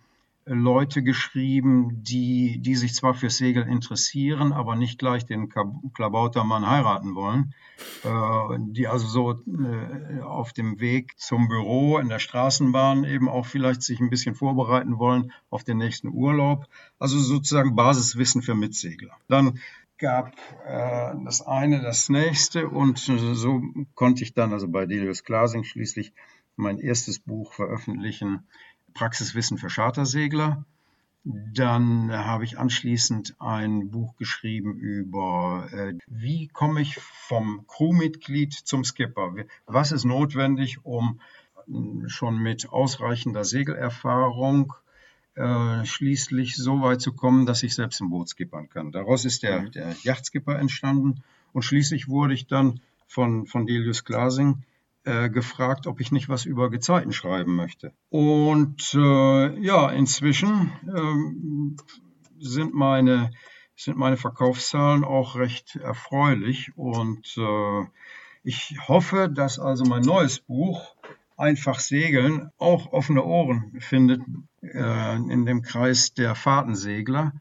Leute 0.47 1.03
geschrieben, 1.03 2.03
die, 2.03 2.61
die 2.61 2.75
sich 2.75 2.95
zwar 2.95 3.15
für 3.15 3.31
Segel 3.31 3.65
interessieren, 3.65 4.53
aber 4.53 4.75
nicht 4.75 4.99
gleich 4.99 5.27
den 5.27 5.49
Klabautermann 5.95 6.69
heiraten 6.69 7.15
wollen, 7.15 7.55
äh, 8.05 8.59
die 8.59 8.89
also 8.89 9.07
so 9.07 9.33
äh, 9.33 10.21
auf 10.23 10.53
dem 10.53 10.81
Weg 10.81 11.19
zum 11.19 11.49
Büro 11.49 11.99
in 11.99 12.09
der 12.09 12.19
Straßenbahn 12.19 13.05
eben 13.05 13.29
auch 13.29 13.47
vielleicht 13.47 13.83
sich 13.83 14.01
ein 14.01 14.11
bisschen 14.11 14.35
vorbereiten 14.35 14.99
wollen 14.99 15.33
auf 15.51 15.63
den 15.63 15.79
nächsten 15.79 16.09
Urlaub. 16.09 16.67
Also 16.99 17.19
sozusagen 17.19 17.77
Basiswissen 17.77 18.43
für 18.43 18.55
Mitsegler. 18.55 19.17
Dann 19.29 19.61
gab 19.99 20.33
äh, 20.67 21.13
das 21.25 21.43
eine 21.43 21.83
das 21.83 22.09
nächste 22.09 22.69
und 22.69 22.99
so 22.99 23.63
konnte 23.95 24.25
ich 24.25 24.33
dann 24.33 24.53
also 24.53 24.67
bei 24.69 24.87
Delius 24.87 25.23
Glasing 25.23 25.65
schließlich 25.65 26.13
mein 26.57 26.79
erstes 26.79 27.19
Buch 27.19 27.53
veröffentlichen, 27.53 28.47
Praxiswissen 28.95 29.59
für 29.59 29.69
Chartersegler. 29.69 30.65
Dann 31.25 32.11
habe 32.11 32.45
ich 32.45 32.59
anschließend 32.59 33.37
ein 33.41 33.91
Buch 33.91 34.17
geschrieben 34.17 34.79
über, 34.79 35.69
äh, 35.71 35.93
wie 36.07 36.49
komme 36.49 36.81
ich 36.81 36.95
vom 36.95 37.67
Crewmitglied 37.67 38.55
zum 38.55 38.85
Skipper? 38.85 39.35
Was 39.67 39.93
ist 39.93 40.05
notwendig, 40.05 40.83
um 40.83 41.21
äh, 41.69 42.09
schon 42.09 42.39
mit 42.39 42.71
ausreichender 42.71 43.45
Segelerfahrung 43.45 44.73
äh, 45.35 45.85
schließlich 45.85 46.57
so 46.57 46.81
weit 46.81 47.03
zu 47.03 47.13
kommen, 47.13 47.45
dass 47.45 47.63
ich 47.63 47.75
selbst 47.75 48.01
ein 48.01 48.09
Boot 48.09 48.31
skippern 48.31 48.71
kann? 48.71 48.91
Daraus 48.91 49.27
ist 49.27 49.43
der, 49.43 49.61
mhm. 49.61 49.73
der 49.73 49.95
Yachtskipper 50.03 50.59
entstanden 50.59 51.23
und 51.53 51.63
schließlich 51.63 52.09
wurde 52.09 52.33
ich 52.33 52.47
dann 52.47 52.81
von, 53.07 53.47
von 53.47 53.67
Delius 53.67 54.05
Glasing 54.05 54.63
äh, 55.05 55.31
gefragt, 55.31 55.87
ob 55.87 56.01
ich 56.01 56.13
nicht 56.13 56.29
was 56.29 56.45
über 56.45 56.71
Gezeiten 56.71 57.13
schreiben 57.13 57.55
möchte. 57.55 57.93
Und 58.09 58.95
äh, 58.95 59.59
ja, 59.61 59.91
inzwischen 59.91 60.73
äh, 60.87 62.45
sind 62.45 62.75
meine 62.75 63.31
sind 63.77 63.97
meine 63.97 64.19
Verkaufszahlen 64.19 65.05
auch 65.05 65.37
recht 65.37 65.77
erfreulich 65.77 66.77
und 66.77 67.35
äh, 67.39 67.87
ich 68.43 68.77
hoffe, 68.89 69.31
dass 69.31 69.59
also 69.59 69.85
mein 69.85 70.03
neues 70.03 70.41
Buch 70.41 70.97
Einfach 71.41 71.81
segeln 71.81 72.51
auch 72.59 72.93
offene 72.93 73.25
Ohren 73.25 73.73
findet 73.81 74.21
äh, 74.61 75.17
in 75.17 75.47
dem 75.47 75.63
Kreis 75.63 76.13
der 76.13 76.35
Fahrtensegler 76.35 77.33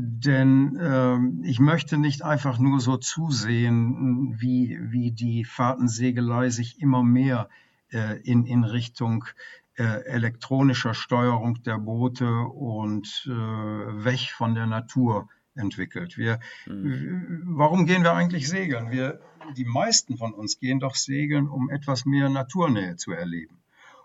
denn 0.00 0.76
äh, 0.76 1.48
ich 1.48 1.58
möchte 1.58 1.98
nicht 1.98 2.22
einfach 2.22 2.58
nur 2.58 2.80
so 2.80 2.96
zusehen, 2.96 4.36
wie, 4.38 4.78
wie 4.80 5.10
die 5.10 5.44
Fahrtensegelei 5.44 6.50
sich 6.50 6.80
immer 6.80 7.02
mehr 7.02 7.48
äh, 7.90 8.20
in, 8.20 8.46
in 8.46 8.64
Richtung 8.64 9.24
äh, 9.76 10.04
elektronischer 10.04 10.94
Steuerung 10.94 11.62
der 11.64 11.78
Boote 11.78 12.28
und 12.28 13.26
äh, 13.26 13.30
weg 13.30 14.30
von 14.36 14.54
der 14.54 14.66
Natur 14.66 15.28
entwickelt. 15.54 16.16
Wir, 16.16 16.38
mhm. 16.66 17.42
Warum 17.46 17.86
gehen 17.86 18.04
wir 18.04 18.12
eigentlich 18.12 18.48
segeln? 18.48 18.92
Wir, 18.92 19.20
die 19.56 19.64
meisten 19.64 20.16
von 20.16 20.32
uns 20.32 20.60
gehen 20.60 20.78
doch 20.78 20.94
segeln, 20.94 21.48
um 21.48 21.70
etwas 21.70 22.04
mehr 22.04 22.28
Naturnähe 22.28 22.96
zu 22.96 23.12
erleben. 23.12 23.58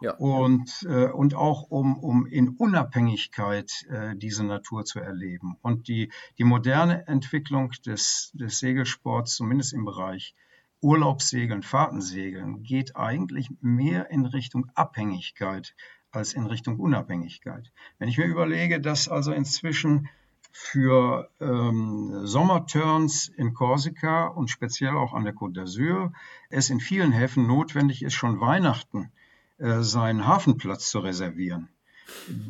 Ja. 0.03 0.15
Und, 0.15 0.85
äh, 0.85 1.05
und 1.05 1.33
auch 1.33 1.71
um, 1.71 1.97
um 1.97 2.25
in 2.25 2.49
Unabhängigkeit 2.49 3.85
äh, 3.89 4.17
diese 4.17 4.43
Natur 4.43 4.83
zu 4.83 4.99
erleben. 4.99 5.55
Und 5.61 5.87
die, 5.87 6.11
die 6.37 6.43
moderne 6.43 7.07
Entwicklung 7.07 7.71
des, 7.85 8.31
des 8.33 8.59
Segelsports, 8.59 9.33
zumindest 9.33 9.71
im 9.71 9.85
Bereich 9.85 10.35
Urlaubssegeln, 10.81 11.63
Fahrtensegeln, 11.63 12.63
geht 12.63 12.97
eigentlich 12.97 13.49
mehr 13.61 14.11
in 14.11 14.25
Richtung 14.25 14.69
Abhängigkeit 14.75 15.73
als 16.11 16.33
in 16.33 16.47
Richtung 16.47 16.81
Unabhängigkeit. 16.81 17.71
Wenn 17.97 18.09
ich 18.09 18.17
mir 18.17 18.25
überlege, 18.25 18.81
dass 18.81 19.07
also 19.07 19.31
inzwischen 19.31 20.09
für 20.51 21.29
ähm, 21.39 22.27
Sommerturns 22.27 23.29
in 23.29 23.53
Korsika 23.53 24.27
und 24.27 24.49
speziell 24.49 24.97
auch 24.97 25.13
an 25.13 25.23
der 25.23 25.33
Côte 25.33 25.61
d'Azur 25.61 26.11
es 26.49 26.69
in 26.69 26.81
vielen 26.81 27.13
Häfen 27.13 27.47
notwendig 27.47 28.03
ist, 28.03 28.15
schon 28.15 28.41
Weihnachten 28.41 29.13
seinen 29.57 30.27
Hafenplatz 30.27 30.89
zu 30.89 30.99
reservieren, 30.99 31.69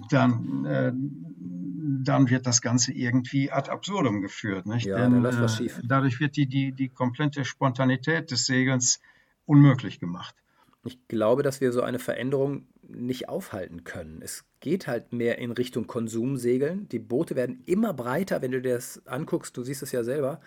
dann, 0.09 0.65
äh, 0.65 0.91
dann 2.03 2.29
wird 2.29 2.47
das 2.47 2.61
Ganze 2.61 2.91
irgendwie 2.93 3.51
ad 3.51 3.69
absurdum 3.69 4.21
geführt. 4.21 4.65
Nicht? 4.65 4.85
Ja, 4.85 4.97
Denn, 4.97 5.23
äh, 5.23 5.69
dadurch 5.83 6.19
wird 6.19 6.35
die, 6.35 6.47
die, 6.47 6.71
die 6.71 6.89
komplette 6.89 7.45
Spontanität 7.45 8.31
des 8.31 8.45
Segelns 8.45 8.99
unmöglich 9.45 9.99
gemacht. 9.99 10.35
Ich 10.85 11.07
glaube, 11.07 11.43
dass 11.43 11.61
wir 11.61 11.71
so 11.71 11.81
eine 11.81 11.99
Veränderung 11.99 12.67
nicht 12.87 13.29
aufhalten 13.29 13.83
können. 13.83 14.21
Es 14.21 14.43
geht 14.59 14.87
halt 14.87 15.13
mehr 15.13 15.37
in 15.37 15.51
Richtung 15.51 15.87
Konsumsegeln. 15.87 16.89
Die 16.89 16.99
Boote 16.99 17.35
werden 17.35 17.63
immer 17.65 17.93
breiter, 17.93 18.41
wenn 18.41 18.51
du 18.51 18.61
dir 18.61 18.75
das 18.75 19.05
anguckst. 19.07 19.55
Du 19.55 19.63
siehst 19.63 19.81
es 19.81 19.91
ja 19.91 20.03
selber. 20.03 20.41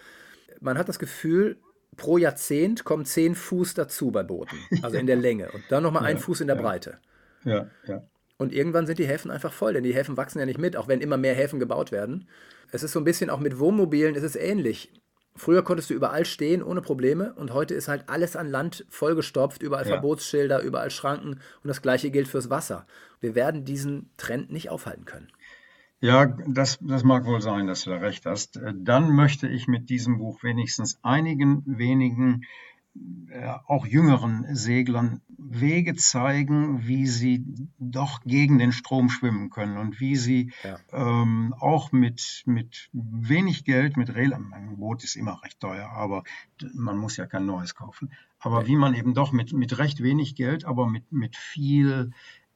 Man 0.60 0.76
hat 0.76 0.88
das 0.88 0.98
Gefühl, 0.98 1.58
pro 1.96 2.18
Jahrzehnt 2.18 2.84
kommen 2.84 3.04
zehn 3.04 3.34
Fuß 3.34 3.74
dazu 3.74 4.10
bei 4.10 4.22
Booten, 4.22 4.58
also 4.82 4.96
in 4.96 5.06
der 5.06 5.16
Länge 5.16 5.50
und 5.52 5.64
dann 5.68 5.82
nochmal 5.82 6.02
ja, 6.02 6.08
ein 6.08 6.18
Fuß 6.18 6.40
in 6.40 6.46
der 6.46 6.56
ja. 6.56 6.62
Breite. 6.62 6.98
Ja, 7.44 7.66
ja. 7.86 8.02
Und 8.38 8.52
irgendwann 8.52 8.86
sind 8.86 8.98
die 8.98 9.06
Häfen 9.06 9.30
einfach 9.30 9.52
voll, 9.52 9.72
denn 9.72 9.82
die 9.82 9.94
Häfen 9.94 10.16
wachsen 10.16 10.38
ja 10.38 10.46
nicht 10.46 10.58
mit, 10.58 10.76
auch 10.76 10.88
wenn 10.88 11.00
immer 11.00 11.16
mehr 11.16 11.34
Häfen 11.34 11.58
gebaut 11.58 11.90
werden. 11.90 12.28
Es 12.70 12.82
ist 12.82 12.92
so 12.92 13.00
ein 13.00 13.04
bisschen 13.04 13.30
auch 13.30 13.40
mit 13.40 13.58
Wohnmobilen, 13.58 14.14
ist 14.14 14.24
es 14.24 14.36
ähnlich. 14.36 14.92
Früher 15.36 15.62
konntest 15.62 15.90
du 15.90 15.94
überall 15.94 16.24
stehen 16.24 16.62
ohne 16.62 16.80
Probleme 16.80 17.34
und 17.34 17.52
heute 17.52 17.74
ist 17.74 17.88
halt 17.88 18.04
alles 18.08 18.36
an 18.36 18.48
Land 18.48 18.86
vollgestopft, 18.88 19.62
überall 19.62 19.84
ja. 19.84 19.92
Verbotsschilder, 19.92 20.62
überall 20.62 20.90
Schranken 20.90 21.40
und 21.62 21.68
das 21.68 21.82
gleiche 21.82 22.10
gilt 22.10 22.28
fürs 22.28 22.48
Wasser. 22.50 22.86
Wir 23.20 23.34
werden 23.34 23.64
diesen 23.64 24.10
Trend 24.16 24.50
nicht 24.50 24.70
aufhalten 24.70 25.04
können. 25.04 25.28
Ja, 26.00 26.26
das, 26.26 26.78
das 26.82 27.04
mag 27.04 27.24
wohl 27.24 27.40
sein, 27.40 27.66
dass 27.66 27.84
du 27.84 27.90
da 27.90 27.96
recht 27.96 28.26
hast. 28.26 28.56
Äh, 28.56 28.74
dann 28.76 29.14
möchte 29.14 29.48
ich 29.48 29.66
mit 29.66 29.88
diesem 29.88 30.18
Buch 30.18 30.42
wenigstens 30.42 30.98
einigen 31.02 31.62
wenigen, 31.64 32.44
äh, 33.30 33.54
auch 33.66 33.86
jüngeren 33.86 34.54
Seglern 34.54 35.20
Wege 35.38 35.94
zeigen, 35.94 36.86
wie 36.86 37.06
sie 37.06 37.44
doch 37.78 38.20
gegen 38.24 38.58
den 38.58 38.72
Strom 38.72 39.08
schwimmen 39.08 39.48
können 39.48 39.78
und 39.78 40.00
wie 40.00 40.16
sie 40.16 40.52
ja. 40.62 40.78
ähm, 40.92 41.54
auch 41.58 41.92
mit, 41.92 42.42
mit 42.46 42.88
wenig 42.92 43.64
Geld, 43.64 43.96
mit 43.96 44.14
Rel 44.14 44.34
ein 44.34 44.76
Boot 44.76 45.02
ist 45.02 45.16
immer 45.16 45.42
recht 45.42 45.60
teuer, 45.60 45.88
aber 45.90 46.24
man 46.74 46.98
muss 46.98 47.16
ja 47.16 47.26
kein 47.26 47.46
neues 47.46 47.74
kaufen. 47.74 48.12
Aber 48.38 48.62
ja. 48.62 48.66
wie 48.66 48.76
man 48.76 48.94
eben 48.94 49.14
doch 49.14 49.32
mit, 49.32 49.52
mit 49.52 49.78
recht 49.78 50.02
wenig 50.02 50.34
Geld, 50.36 50.66
aber 50.66 50.86
mit, 50.86 51.10
mit 51.10 51.36
viel 51.36 52.12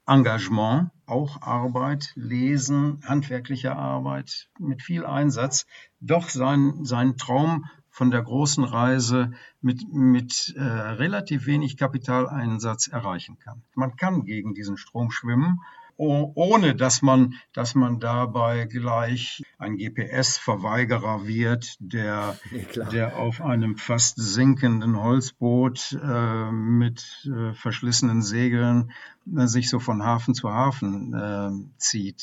Engagement, 0.06 0.90
auch 1.06 1.42
Arbeit, 1.42 2.12
Lesen, 2.14 3.00
handwerkliche 3.06 3.76
Arbeit 3.76 4.48
mit 4.58 4.82
viel 4.82 5.04
Einsatz, 5.04 5.66
doch 6.00 6.28
seinen, 6.28 6.84
seinen 6.84 7.16
Traum 7.16 7.66
von 7.90 8.10
der 8.10 8.22
großen 8.22 8.64
Reise 8.64 9.32
mit, 9.60 9.82
mit 9.92 10.54
äh, 10.56 10.62
relativ 10.62 11.46
wenig 11.46 11.76
Kapitaleinsatz 11.76 12.86
erreichen 12.86 13.38
kann. 13.38 13.62
Man 13.74 13.96
kann 13.96 14.24
gegen 14.24 14.54
diesen 14.54 14.76
Strom 14.76 15.10
schwimmen 15.10 15.60
ohne 16.00 16.74
dass 16.74 17.02
man, 17.02 17.34
dass 17.52 17.74
man 17.74 18.00
dabei 18.00 18.64
gleich 18.64 19.42
ein 19.58 19.76
GPS-Verweigerer 19.76 21.26
wird, 21.26 21.76
der, 21.78 22.38
ja, 22.74 22.84
der 22.86 23.16
auf 23.18 23.42
einem 23.42 23.76
fast 23.76 24.16
sinkenden 24.16 25.00
Holzboot 25.00 25.98
äh, 26.02 26.50
mit 26.50 27.28
äh, 27.30 27.52
verschlissenen 27.52 28.22
Segeln 28.22 28.92
äh, 29.36 29.46
sich 29.46 29.68
so 29.68 29.78
von 29.78 30.02
Hafen 30.02 30.34
zu 30.34 30.50
Hafen 30.50 31.12
äh, 31.14 31.50
zieht. 31.78 32.22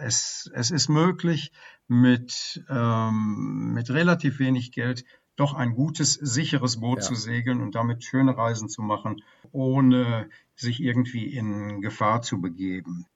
Es, 0.00 0.50
es 0.52 0.70
ist 0.70 0.88
möglich, 0.88 1.52
mit, 1.90 2.64
ähm, 2.68 3.72
mit 3.74 3.90
relativ 3.90 4.38
wenig 4.38 4.70
Geld 4.70 5.04
doch 5.40 5.54
ein 5.54 5.74
gutes, 5.74 6.14
sicheres 6.14 6.80
Boot 6.80 6.98
ja. 6.98 7.04
zu 7.04 7.14
segeln 7.14 7.60
und 7.60 7.74
damit 7.74 8.04
schöne 8.04 8.36
Reisen 8.36 8.68
zu 8.68 8.82
machen, 8.82 9.22
ohne 9.52 10.28
sich 10.54 10.80
irgendwie 10.80 11.34
in 11.34 11.80
Gefahr 11.80 12.22
zu 12.22 12.40
begeben. 12.40 13.06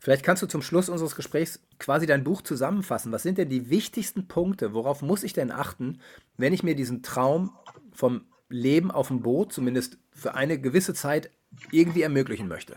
Vielleicht 0.00 0.24
kannst 0.24 0.42
du 0.42 0.46
zum 0.46 0.62
Schluss 0.62 0.88
unseres 0.88 1.16
Gesprächs 1.16 1.60
quasi 1.78 2.06
dein 2.06 2.24
Buch 2.24 2.42
zusammenfassen. 2.42 3.12
Was 3.12 3.22
sind 3.22 3.38
denn 3.38 3.48
die 3.48 3.70
wichtigsten 3.70 4.28
Punkte? 4.28 4.74
Worauf 4.74 5.02
muss 5.02 5.22
ich 5.22 5.32
denn 5.32 5.50
achten, 5.50 6.00
wenn 6.36 6.52
ich 6.52 6.62
mir 6.62 6.74
diesen 6.74 7.02
Traum 7.02 7.52
vom 7.92 8.22
Leben 8.48 8.90
auf 8.90 9.08
dem 9.08 9.22
Boot, 9.22 9.52
zumindest 9.52 9.98
für 10.12 10.34
eine 10.34 10.60
gewisse 10.60 10.94
Zeit, 10.94 11.30
irgendwie 11.70 12.02
ermöglichen 12.02 12.48
möchte? 12.48 12.76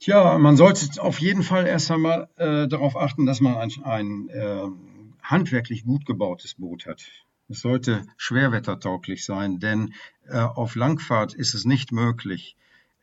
Tja, 0.00 0.38
man 0.38 0.56
sollte 0.56 1.00
auf 1.00 1.20
jeden 1.20 1.44
Fall 1.44 1.66
erst 1.66 1.90
einmal 1.90 2.28
äh, 2.36 2.66
darauf 2.66 2.96
achten, 2.96 3.24
dass 3.24 3.40
man 3.40 3.56
ein, 3.56 3.70
ein 3.84 4.28
äh, 4.30 4.66
handwerklich 5.22 5.84
gut 5.84 6.06
gebautes 6.06 6.54
Boot 6.54 6.86
hat. 6.86 7.02
Es 7.48 7.60
sollte 7.60 8.06
schwerwettertauglich 8.16 9.24
sein, 9.24 9.58
denn 9.58 9.94
äh, 10.26 10.38
auf 10.38 10.74
Langfahrt 10.74 11.34
ist 11.34 11.54
es 11.54 11.64
nicht 11.64 11.92
möglich, 11.92 12.56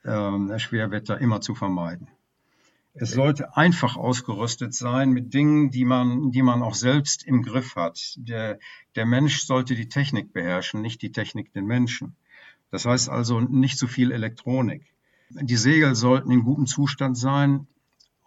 äh, 0.03 0.59
Schwerwetter 0.59 1.19
immer 1.19 1.41
zu 1.41 1.55
vermeiden. 1.55 2.07
Es 2.93 3.11
sollte 3.11 3.55
einfach 3.55 3.95
ausgerüstet 3.95 4.73
sein 4.73 5.11
mit 5.11 5.33
Dingen, 5.33 5.69
die 5.69 5.85
man, 5.85 6.31
die 6.31 6.41
man 6.41 6.63
auch 6.63 6.73
selbst 6.73 7.23
im 7.23 7.43
Griff 7.43 7.75
hat. 7.75 8.15
Der, 8.17 8.59
der 8.95 9.05
Mensch 9.05 9.43
sollte 9.43 9.75
die 9.75 9.87
Technik 9.87 10.33
beherrschen, 10.33 10.81
nicht 10.81 11.01
die 11.01 11.11
Technik 11.11 11.53
den 11.53 11.65
Menschen. 11.65 12.15
Das 12.71 12.85
heißt 12.85 13.09
also 13.09 13.39
nicht 13.39 13.77
zu 13.77 13.87
viel 13.87 14.11
Elektronik. 14.11 14.83
Die 15.29 15.55
Segel 15.55 15.95
sollten 15.95 16.31
in 16.31 16.43
gutem 16.43 16.65
Zustand 16.65 17.17
sein, 17.17 17.67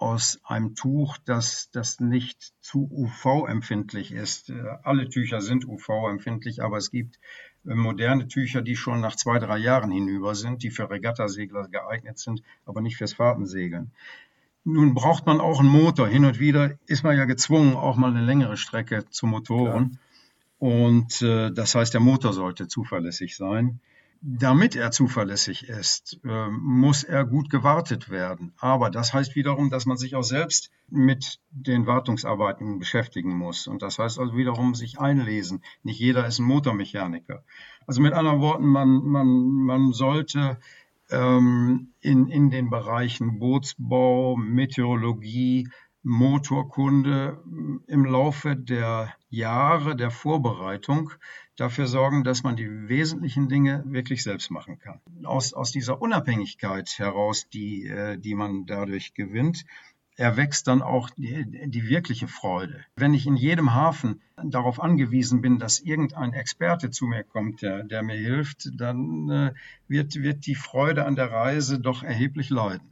aus 0.02 0.40
einem 0.42 0.74
Tuch, 0.74 1.16
das, 1.24 1.70
das 1.70 2.00
nicht 2.00 2.54
zu 2.60 2.90
UV-empfindlich 2.90 4.10
ist. 4.10 4.50
Äh, 4.50 4.60
alle 4.82 5.08
Tücher 5.08 5.40
sind 5.40 5.64
UV-empfindlich, 5.64 6.60
aber 6.60 6.76
es 6.76 6.90
gibt 6.90 7.20
äh, 7.64 7.74
moderne 7.74 8.26
Tücher, 8.26 8.62
die 8.62 8.74
schon 8.74 9.00
nach 9.00 9.14
zwei, 9.14 9.38
drei 9.38 9.58
Jahren 9.58 9.92
hinüber 9.92 10.34
sind, 10.34 10.64
die 10.64 10.70
für 10.70 10.90
Regattasegler 10.90 11.68
geeignet 11.68 12.18
sind, 12.18 12.42
aber 12.66 12.80
nicht 12.80 12.96
fürs 12.96 13.12
Fahrtensegeln. 13.12 13.92
Nun 14.64 14.94
braucht 14.94 15.24
man 15.24 15.40
auch 15.40 15.60
einen 15.60 15.68
Motor. 15.68 16.08
Hin 16.08 16.24
und 16.24 16.40
wieder 16.40 16.78
ist 16.86 17.04
man 17.04 17.16
ja 17.16 17.24
gezwungen, 17.24 17.76
auch 17.76 17.96
mal 17.96 18.10
eine 18.10 18.24
längere 18.24 18.56
Strecke 18.56 19.04
zu 19.08 19.28
Motoren. 19.28 19.98
Klar. 20.58 20.72
Und 20.72 21.22
äh, 21.22 21.52
das 21.52 21.76
heißt, 21.76 21.94
der 21.94 22.00
Motor 22.00 22.32
sollte 22.32 22.66
zuverlässig 22.66 23.36
sein. 23.36 23.78
Damit 24.24 24.76
er 24.76 24.92
zuverlässig 24.92 25.68
ist, 25.68 26.20
äh, 26.24 26.48
muss 26.48 27.02
er 27.02 27.24
gut 27.24 27.50
gewartet 27.50 28.08
werden. 28.08 28.54
Aber 28.56 28.88
das 28.88 29.12
heißt 29.12 29.34
wiederum, 29.34 29.68
dass 29.68 29.84
man 29.84 29.96
sich 29.96 30.14
auch 30.14 30.22
selbst 30.22 30.70
mit 30.88 31.40
den 31.50 31.88
Wartungsarbeiten 31.88 32.78
beschäftigen 32.78 33.36
muss. 33.36 33.66
Und 33.66 33.82
das 33.82 33.98
heißt 33.98 34.20
also 34.20 34.36
wiederum 34.36 34.76
sich 34.76 35.00
einlesen. 35.00 35.64
Nicht 35.82 35.98
jeder 35.98 36.24
ist 36.24 36.38
ein 36.38 36.46
Motormechaniker. 36.46 37.42
Also 37.84 38.00
mit 38.00 38.12
anderen 38.12 38.40
Worten, 38.40 38.66
man, 38.66 39.02
man, 39.02 39.26
man 39.26 39.92
sollte 39.92 40.60
ähm, 41.10 41.92
in, 42.00 42.28
in 42.28 42.50
den 42.50 42.70
Bereichen 42.70 43.40
Bootsbau, 43.40 44.36
Meteorologie, 44.36 45.68
Motorkunde 46.02 47.42
im 47.86 48.04
Laufe 48.04 48.56
der 48.56 49.14
Jahre 49.30 49.94
der 49.96 50.10
Vorbereitung 50.10 51.12
dafür 51.56 51.86
sorgen, 51.86 52.24
dass 52.24 52.42
man 52.42 52.56
die 52.56 52.88
wesentlichen 52.88 53.48
Dinge 53.48 53.84
wirklich 53.86 54.22
selbst 54.22 54.50
machen 54.50 54.78
kann. 54.78 55.00
Aus, 55.24 55.52
aus 55.52 55.70
dieser 55.70 56.02
Unabhängigkeit 56.02 56.98
heraus, 56.98 57.48
die, 57.48 57.86
äh, 57.86 58.18
die 58.18 58.34
man 58.34 58.66
dadurch 58.66 59.14
gewinnt, 59.14 59.64
erwächst 60.16 60.68
dann 60.68 60.82
auch 60.82 61.08
die, 61.10 61.44
die, 61.70 61.88
wirkliche 61.88 62.28
Freude. 62.28 62.84
Wenn 62.96 63.14
ich 63.14 63.26
in 63.26 63.36
jedem 63.36 63.74
Hafen 63.74 64.20
darauf 64.36 64.80
angewiesen 64.80 65.40
bin, 65.40 65.58
dass 65.58 65.80
irgendein 65.80 66.32
Experte 66.34 66.90
zu 66.90 67.06
mir 67.06 67.24
kommt, 67.24 67.62
der, 67.62 67.82
der 67.84 68.02
mir 68.02 68.16
hilft, 68.16 68.70
dann 68.74 69.30
äh, 69.30 69.54
wird, 69.88 70.16
wird 70.16 70.46
die 70.46 70.54
Freude 70.54 71.06
an 71.06 71.16
der 71.16 71.30
Reise 71.30 71.80
doch 71.80 72.02
erheblich 72.02 72.50
leiden. 72.50 72.88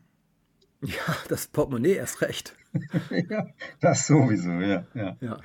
Ja, 0.83 1.17
das 1.29 1.49
Portemonnaie 1.49 1.93
erst 1.93 2.23
recht. 2.23 2.57
ja, 3.31 3.47
das 3.81 4.07
sowieso, 4.07 4.53
ja. 4.53 4.85
ja. 4.95 5.17
ja. 5.21 5.41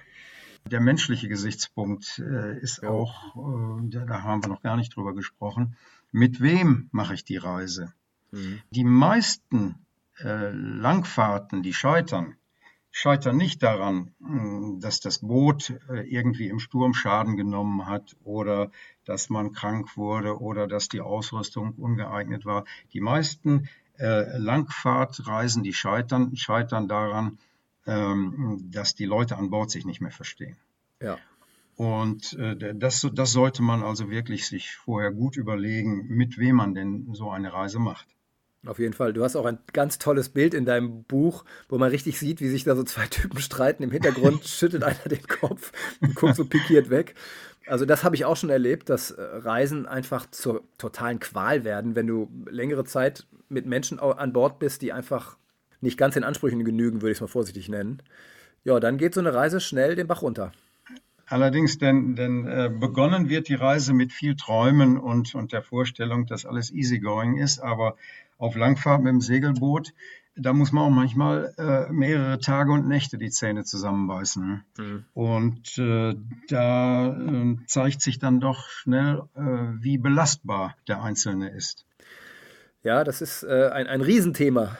Der 0.69 0.81
menschliche 0.81 1.27
Gesichtspunkt 1.27 2.19
äh, 2.19 2.57
ist 2.59 2.81
ja. 2.81 2.89
auch, 2.89 3.35
äh, 3.35 3.89
da 3.89 4.23
haben 4.23 4.43
wir 4.43 4.49
noch 4.49 4.61
gar 4.61 4.77
nicht 4.77 4.95
drüber 4.95 5.13
gesprochen, 5.13 5.75
mit 6.11 6.41
wem 6.41 6.89
mache 6.91 7.13
ich 7.13 7.23
die 7.23 7.37
Reise? 7.37 7.93
Mhm. 8.31 8.61
Die 8.71 8.83
meisten 8.83 9.75
äh, 10.19 10.49
Langfahrten, 10.51 11.61
die 11.61 11.73
scheitern, 11.73 12.35
scheitern 12.89 13.35
nicht 13.35 13.61
daran, 13.61 14.11
dass 14.79 15.01
das 15.01 15.19
Boot 15.19 15.73
äh, 15.89 16.07
irgendwie 16.09 16.47
im 16.47 16.59
Sturm 16.59 16.93
Schaden 16.93 17.35
genommen 17.35 17.87
hat 17.87 18.15
oder 18.23 18.71
dass 19.03 19.29
man 19.29 19.51
krank 19.51 19.97
wurde 19.97 20.39
oder 20.39 20.65
dass 20.65 20.87
die 20.87 21.01
Ausrüstung 21.01 21.73
ungeeignet 21.73 22.45
war. 22.45 22.63
Die 22.93 23.01
meisten 23.01 23.67
äh, 23.97 24.37
Langfahrtreisen, 24.37 25.63
die 25.63 25.73
scheitern, 25.73 26.35
scheitern 26.35 26.87
daran, 26.87 27.37
ähm, 27.85 28.69
dass 28.71 28.95
die 28.95 29.05
Leute 29.05 29.37
an 29.37 29.49
Bord 29.49 29.71
sich 29.71 29.85
nicht 29.85 30.01
mehr 30.01 30.11
verstehen. 30.11 30.57
Ja. 31.01 31.17
Und 31.77 32.37
das, 32.39 33.05
das 33.13 33.31
sollte 33.33 33.61
man 33.61 33.83
also 33.83 34.09
wirklich 34.09 34.47
sich 34.47 34.71
vorher 34.77 35.11
gut 35.11 35.35
überlegen, 35.35 36.07
mit 36.07 36.37
wem 36.37 36.55
man 36.55 36.73
denn 36.73 37.09
so 37.11 37.31
eine 37.31 37.51
Reise 37.51 37.79
macht. 37.79 38.07
Auf 38.65 38.79
jeden 38.79 38.93
Fall. 38.93 39.13
Du 39.13 39.23
hast 39.23 39.35
auch 39.35 39.45
ein 39.45 39.59
ganz 39.73 39.99
tolles 39.99 40.29
Bild 40.29 40.53
in 40.53 40.65
deinem 40.65 41.03
Buch, 41.03 41.45
wo 41.69 41.77
man 41.77 41.91
richtig 41.91 42.17
sieht, 42.17 42.41
wie 42.41 42.47
sich 42.47 42.63
da 42.63 42.75
so 42.75 42.83
zwei 42.83 43.05
Typen 43.07 43.39
streiten. 43.39 43.83
Im 43.83 43.91
Hintergrund 43.91 44.43
schüttelt 44.47 44.83
einer 44.83 45.03
den 45.05 45.25
Kopf 45.27 45.71
und 46.01 46.15
guckt 46.15 46.35
so 46.35 46.45
pikiert 46.45 46.89
weg. 46.89 47.13
Also 47.67 47.85
das 47.85 48.03
habe 48.03 48.15
ich 48.15 48.25
auch 48.25 48.37
schon 48.37 48.49
erlebt, 48.49 48.89
dass 48.89 49.11
äh, 49.11 49.21
Reisen 49.21 49.85
einfach 49.85 50.29
zur 50.29 50.63
totalen 50.77 51.19
Qual 51.19 51.63
werden, 51.63 51.95
wenn 51.95 52.07
du 52.07 52.29
längere 52.49 52.85
Zeit 52.85 53.25
mit 53.49 53.65
Menschen 53.65 53.99
an 53.99 54.33
Bord 54.33 54.59
bist, 54.59 54.81
die 54.81 54.93
einfach 54.93 55.37
nicht 55.81 55.97
ganz 55.97 56.15
den 56.15 56.23
Ansprüchen 56.23 56.63
genügen, 56.63 57.01
würde 57.01 57.11
ich 57.11 57.17
es 57.17 57.21
mal 57.21 57.27
vorsichtig 57.27 57.69
nennen. 57.69 58.01
Ja, 58.63 58.79
dann 58.79 58.97
geht 58.97 59.13
so 59.13 59.19
eine 59.19 59.33
Reise 59.33 59.59
schnell 59.59 59.95
den 59.95 60.07
Bach 60.07 60.21
runter. 60.21 60.51
Allerdings, 61.27 61.79
denn, 61.79 62.15
denn 62.15 62.45
äh, 62.45 62.69
begonnen 62.69 63.29
wird 63.29 63.47
die 63.47 63.55
Reise 63.55 63.93
mit 63.93 64.13
viel 64.13 64.35
Träumen 64.35 64.97
und, 64.97 65.33
und 65.33 65.53
der 65.53 65.63
Vorstellung, 65.63 66.27
dass 66.27 66.45
alles 66.45 66.71
easygoing 66.71 67.37
ist, 67.37 67.59
aber 67.59 67.95
auf 68.37 68.55
Langfahrt 68.55 69.01
mit 69.01 69.11
dem 69.11 69.21
Segelboot, 69.21 69.93
da 70.35 70.53
muss 70.53 70.71
man 70.71 70.83
auch 70.83 70.89
manchmal 70.89 71.53
äh, 71.57 71.91
mehrere 71.91 72.39
Tage 72.39 72.71
und 72.71 72.87
Nächte 72.87 73.17
die 73.17 73.29
Zähne 73.29 73.63
zusammenbeißen. 73.63 74.63
Mhm. 74.77 75.05
Und 75.13 75.77
äh, 75.77 76.15
da 76.49 77.07
äh, 77.07 77.55
zeigt 77.67 78.01
sich 78.01 78.19
dann 78.19 78.39
doch 78.39 78.67
schnell, 78.67 79.23
äh, 79.35 79.41
wie 79.79 79.97
belastbar 79.97 80.75
der 80.87 81.01
Einzelne 81.01 81.51
ist. 81.51 81.85
Ja, 82.83 83.03
das 83.03 83.21
ist 83.21 83.43
äh, 83.43 83.69
ein, 83.71 83.87
ein 83.87 84.01
Riesenthema. 84.01 84.77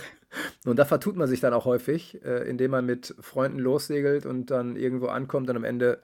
und 0.64 0.78
da 0.78 0.84
vertut 0.84 1.16
man 1.16 1.28
sich 1.28 1.40
dann 1.40 1.54
auch 1.54 1.64
häufig, 1.64 2.22
äh, 2.24 2.48
indem 2.48 2.72
man 2.72 2.84
mit 2.84 3.14
Freunden 3.20 3.58
lossegelt 3.58 4.26
und 4.26 4.50
dann 4.50 4.76
irgendwo 4.76 5.06
ankommt 5.06 5.48
und 5.48 5.56
am 5.56 5.64
Ende 5.64 6.00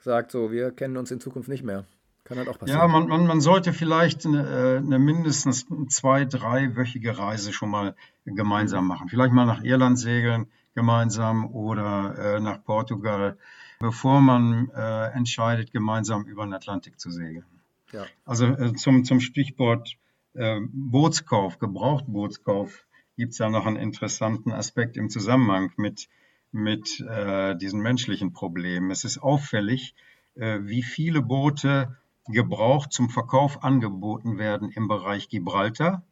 sagt, 0.00 0.30
so, 0.30 0.52
wir 0.52 0.70
kennen 0.70 0.96
uns 0.98 1.10
in 1.10 1.20
Zukunft 1.20 1.48
nicht 1.48 1.64
mehr. 1.64 1.86
Kann 2.24 2.38
halt 2.38 2.48
auch 2.48 2.58
passieren. 2.58 2.80
Ja, 2.80 2.88
man, 2.88 3.08
man, 3.08 3.26
man 3.26 3.40
sollte 3.42 3.74
vielleicht 3.74 4.24
eine, 4.24 4.48
äh, 4.48 4.76
eine 4.78 4.98
mindestens 4.98 5.66
zwei, 5.88 6.24
dreiwöchige 6.24 7.18
Reise 7.18 7.52
schon 7.52 7.68
mal 7.68 7.94
gemeinsam 8.24 8.86
machen. 8.86 9.08
Vielleicht 9.10 9.32
mal 9.32 9.44
nach 9.44 9.62
Irland 9.62 9.98
segeln 9.98 10.46
gemeinsam 10.74 11.46
oder 11.52 12.36
äh, 12.36 12.40
nach 12.40 12.64
Portugal, 12.64 13.36
bevor 13.78 14.22
man 14.22 14.70
äh, 14.70 15.08
entscheidet, 15.12 15.70
gemeinsam 15.70 16.24
über 16.24 16.44
den 16.44 16.54
Atlantik 16.54 16.98
zu 16.98 17.10
segeln. 17.10 17.44
Ja. 17.92 18.06
Also 18.24 18.46
äh, 18.46 18.72
zum, 18.74 19.04
zum 19.04 19.20
Stichwort 19.20 19.96
äh, 20.32 20.60
Bootskauf, 20.72 21.58
Gebrauchtbootskauf, 21.58 22.86
gibt 23.16 23.32
es 23.32 23.38
ja 23.38 23.50
noch 23.50 23.66
einen 23.66 23.76
interessanten 23.76 24.50
Aspekt 24.50 24.96
im 24.96 25.10
Zusammenhang 25.10 25.72
mit, 25.76 26.08
mit 26.50 27.00
äh, 27.00 27.54
diesen 27.54 27.80
menschlichen 27.80 28.32
Problemen. 28.32 28.90
Es 28.90 29.04
ist 29.04 29.18
auffällig, 29.18 29.94
wie 30.36 30.82
viele 30.82 31.22
Boote 31.22 31.96
Gebrauch 32.26 32.86
zum 32.86 33.10
Verkauf 33.10 33.62
angeboten 33.62 34.38
werden 34.38 34.70
im 34.70 34.88
Bereich 34.88 35.28
Gibraltar, 35.28 36.02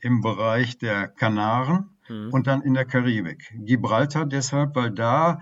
im 0.00 0.20
Bereich 0.20 0.78
der 0.78 1.08
Kanaren 1.08 1.90
mhm. 2.08 2.30
und 2.32 2.46
dann 2.46 2.62
in 2.62 2.74
der 2.74 2.84
Karibik. 2.84 3.52
Gibraltar 3.54 4.26
deshalb, 4.26 4.74
weil 4.74 4.90
da 4.90 5.40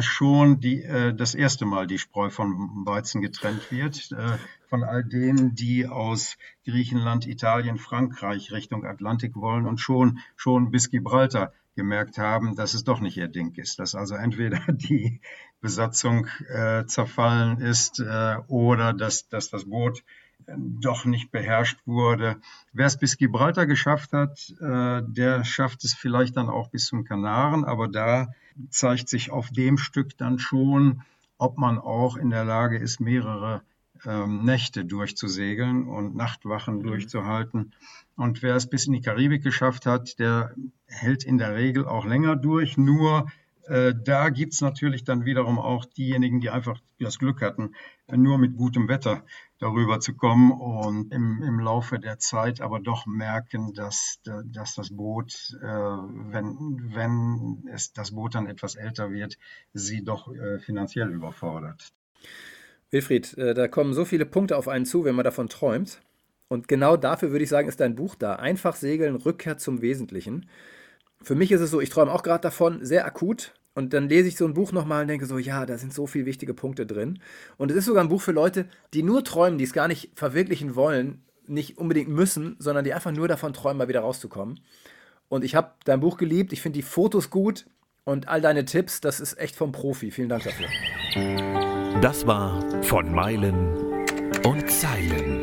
schon 0.00 0.60
die, 0.60 0.82
äh, 0.82 1.14
das 1.14 1.34
erste 1.34 1.66
Mal 1.66 1.86
die 1.86 1.98
Spreu 1.98 2.30
von 2.30 2.84
Weizen 2.86 3.20
getrennt 3.20 3.70
wird. 3.70 4.12
Äh, 4.12 4.38
von 4.68 4.82
all 4.82 5.04
denen, 5.04 5.54
die 5.54 5.86
aus 5.86 6.36
Griechenland, 6.64 7.26
Italien, 7.26 7.78
Frankreich 7.78 8.50
Richtung 8.50 8.84
Atlantik 8.84 9.36
wollen 9.36 9.66
und 9.66 9.78
schon, 9.78 10.18
schon 10.36 10.70
bis 10.70 10.90
Gibraltar 10.90 11.52
gemerkt 11.76 12.18
haben, 12.18 12.56
dass 12.56 12.74
es 12.74 12.84
doch 12.84 13.00
nicht 13.00 13.16
ihr 13.16 13.28
Ding 13.28 13.54
ist, 13.56 13.78
dass 13.78 13.94
also 13.94 14.14
entweder 14.14 14.60
die 14.68 15.20
Besatzung 15.64 16.26
äh, 16.50 16.84
zerfallen 16.84 17.58
ist 17.58 17.98
äh, 17.98 18.36
oder 18.48 18.92
dass, 18.92 19.30
dass 19.30 19.48
das 19.48 19.64
Boot 19.64 20.04
äh, 20.44 20.52
doch 20.58 21.06
nicht 21.06 21.30
beherrscht 21.30 21.78
wurde. 21.86 22.36
Wer 22.74 22.84
es 22.84 22.98
bis 22.98 23.16
Gibraltar 23.16 23.64
geschafft 23.64 24.12
hat, 24.12 24.52
äh, 24.60 25.00
der 25.06 25.42
schafft 25.44 25.82
es 25.84 25.94
vielleicht 25.94 26.36
dann 26.36 26.50
auch 26.50 26.68
bis 26.68 26.84
zum 26.84 27.04
Kanaren, 27.04 27.64
aber 27.64 27.88
da 27.88 28.28
zeigt 28.68 29.08
sich 29.08 29.30
auf 29.30 29.48
dem 29.48 29.78
Stück 29.78 30.18
dann 30.18 30.38
schon, 30.38 31.00
ob 31.38 31.56
man 31.56 31.78
auch 31.78 32.18
in 32.18 32.28
der 32.28 32.44
Lage 32.44 32.76
ist, 32.76 33.00
mehrere 33.00 33.62
ähm, 34.04 34.44
Nächte 34.44 34.84
durchzusegeln 34.84 35.88
und 35.88 36.14
Nachtwachen 36.14 36.76
mhm. 36.76 36.82
durchzuhalten. 36.82 37.72
Und 38.16 38.42
wer 38.42 38.54
es 38.54 38.68
bis 38.68 38.86
in 38.86 38.92
die 38.92 39.00
Karibik 39.00 39.42
geschafft 39.42 39.86
hat, 39.86 40.18
der 40.18 40.54
hält 40.84 41.24
in 41.24 41.38
der 41.38 41.54
Regel 41.54 41.86
auch 41.86 42.04
länger 42.04 42.36
durch. 42.36 42.76
Nur 42.76 43.30
da 43.66 44.28
gibt 44.28 44.52
es 44.52 44.60
natürlich 44.60 45.04
dann 45.04 45.24
wiederum 45.24 45.58
auch 45.58 45.86
diejenigen, 45.86 46.40
die 46.40 46.50
einfach 46.50 46.80
das 47.00 47.18
Glück 47.18 47.40
hatten, 47.40 47.74
nur 48.08 48.38
mit 48.38 48.56
gutem 48.56 48.88
Wetter 48.88 49.24
darüber 49.58 50.00
zu 50.00 50.14
kommen 50.14 50.52
und 50.52 51.12
im, 51.12 51.42
im 51.42 51.58
Laufe 51.60 51.98
der 51.98 52.18
Zeit 52.18 52.60
aber 52.60 52.80
doch 52.80 53.06
merken, 53.06 53.72
dass, 53.72 54.20
dass 54.44 54.74
das 54.74 54.90
Boot, 54.90 55.56
äh, 55.62 55.66
wenn, 55.66 56.90
wenn 56.94 57.64
es, 57.72 57.92
das 57.92 58.10
Boot 58.10 58.34
dann 58.34 58.46
etwas 58.46 58.74
älter 58.74 59.10
wird, 59.10 59.38
sie 59.72 60.04
doch 60.04 60.32
äh, 60.34 60.58
finanziell 60.58 61.10
überfordert. 61.10 61.92
Wilfried, 62.90 63.36
äh, 63.38 63.54
da 63.54 63.68
kommen 63.68 63.94
so 63.94 64.04
viele 64.04 64.26
Punkte 64.26 64.56
auf 64.56 64.68
einen 64.68 64.84
zu, 64.84 65.04
wenn 65.04 65.14
man 65.14 65.24
davon 65.24 65.48
träumt. 65.48 66.00
Und 66.48 66.68
genau 66.68 66.96
dafür 66.96 67.30
würde 67.30 67.44
ich 67.44 67.50
sagen, 67.50 67.68
ist 67.68 67.80
dein 67.80 67.96
Buch 67.96 68.14
da. 68.14 68.36
Einfach 68.36 68.76
segeln, 68.76 69.16
Rückkehr 69.16 69.56
zum 69.56 69.80
Wesentlichen. 69.80 70.48
Für 71.24 71.34
mich 71.34 71.50
ist 71.50 71.62
es 71.62 71.70
so, 71.70 71.80
ich 71.80 71.88
träume 71.88 72.12
auch 72.12 72.22
gerade 72.22 72.42
davon, 72.42 72.84
sehr 72.84 73.06
akut. 73.06 73.54
Und 73.74 73.92
dann 73.92 74.08
lese 74.08 74.28
ich 74.28 74.36
so 74.36 74.44
ein 74.44 74.54
Buch 74.54 74.70
nochmal 74.72 75.02
und 75.02 75.08
denke 75.08 75.26
so, 75.26 75.38
ja, 75.38 75.66
da 75.66 75.78
sind 75.78 75.92
so 75.92 76.06
viele 76.06 76.26
wichtige 76.26 76.54
Punkte 76.54 76.86
drin. 76.86 77.18
Und 77.56 77.70
es 77.70 77.78
ist 77.78 77.86
sogar 77.86 78.04
ein 78.04 78.10
Buch 78.10 78.20
für 78.20 78.30
Leute, 78.30 78.66
die 78.92 79.02
nur 79.02 79.24
träumen, 79.24 79.58
die 79.58 79.64
es 79.64 79.72
gar 79.72 79.88
nicht 79.88 80.12
verwirklichen 80.14 80.76
wollen, 80.76 81.22
nicht 81.46 81.78
unbedingt 81.78 82.10
müssen, 82.10 82.56
sondern 82.58 82.84
die 82.84 82.94
einfach 82.94 83.10
nur 83.10 83.26
davon 83.26 83.52
träumen, 83.54 83.78
mal 83.78 83.88
wieder 83.88 84.00
rauszukommen. 84.00 84.60
Und 85.28 85.44
ich 85.44 85.54
habe 85.54 85.72
dein 85.84 86.00
Buch 86.00 86.18
geliebt, 86.18 86.52
ich 86.52 86.60
finde 86.60 86.78
die 86.78 86.82
Fotos 86.82 87.30
gut 87.30 87.66
und 88.04 88.28
all 88.28 88.42
deine 88.42 88.66
Tipps, 88.66 89.00
das 89.00 89.18
ist 89.18 89.38
echt 89.38 89.56
vom 89.56 89.72
Profi. 89.72 90.10
Vielen 90.10 90.28
Dank 90.28 90.44
dafür. 90.44 90.68
Das 92.00 92.26
war 92.26 92.62
von 92.82 93.12
Meilen 93.12 93.74
und 94.44 94.70
Zeilen. 94.70 95.42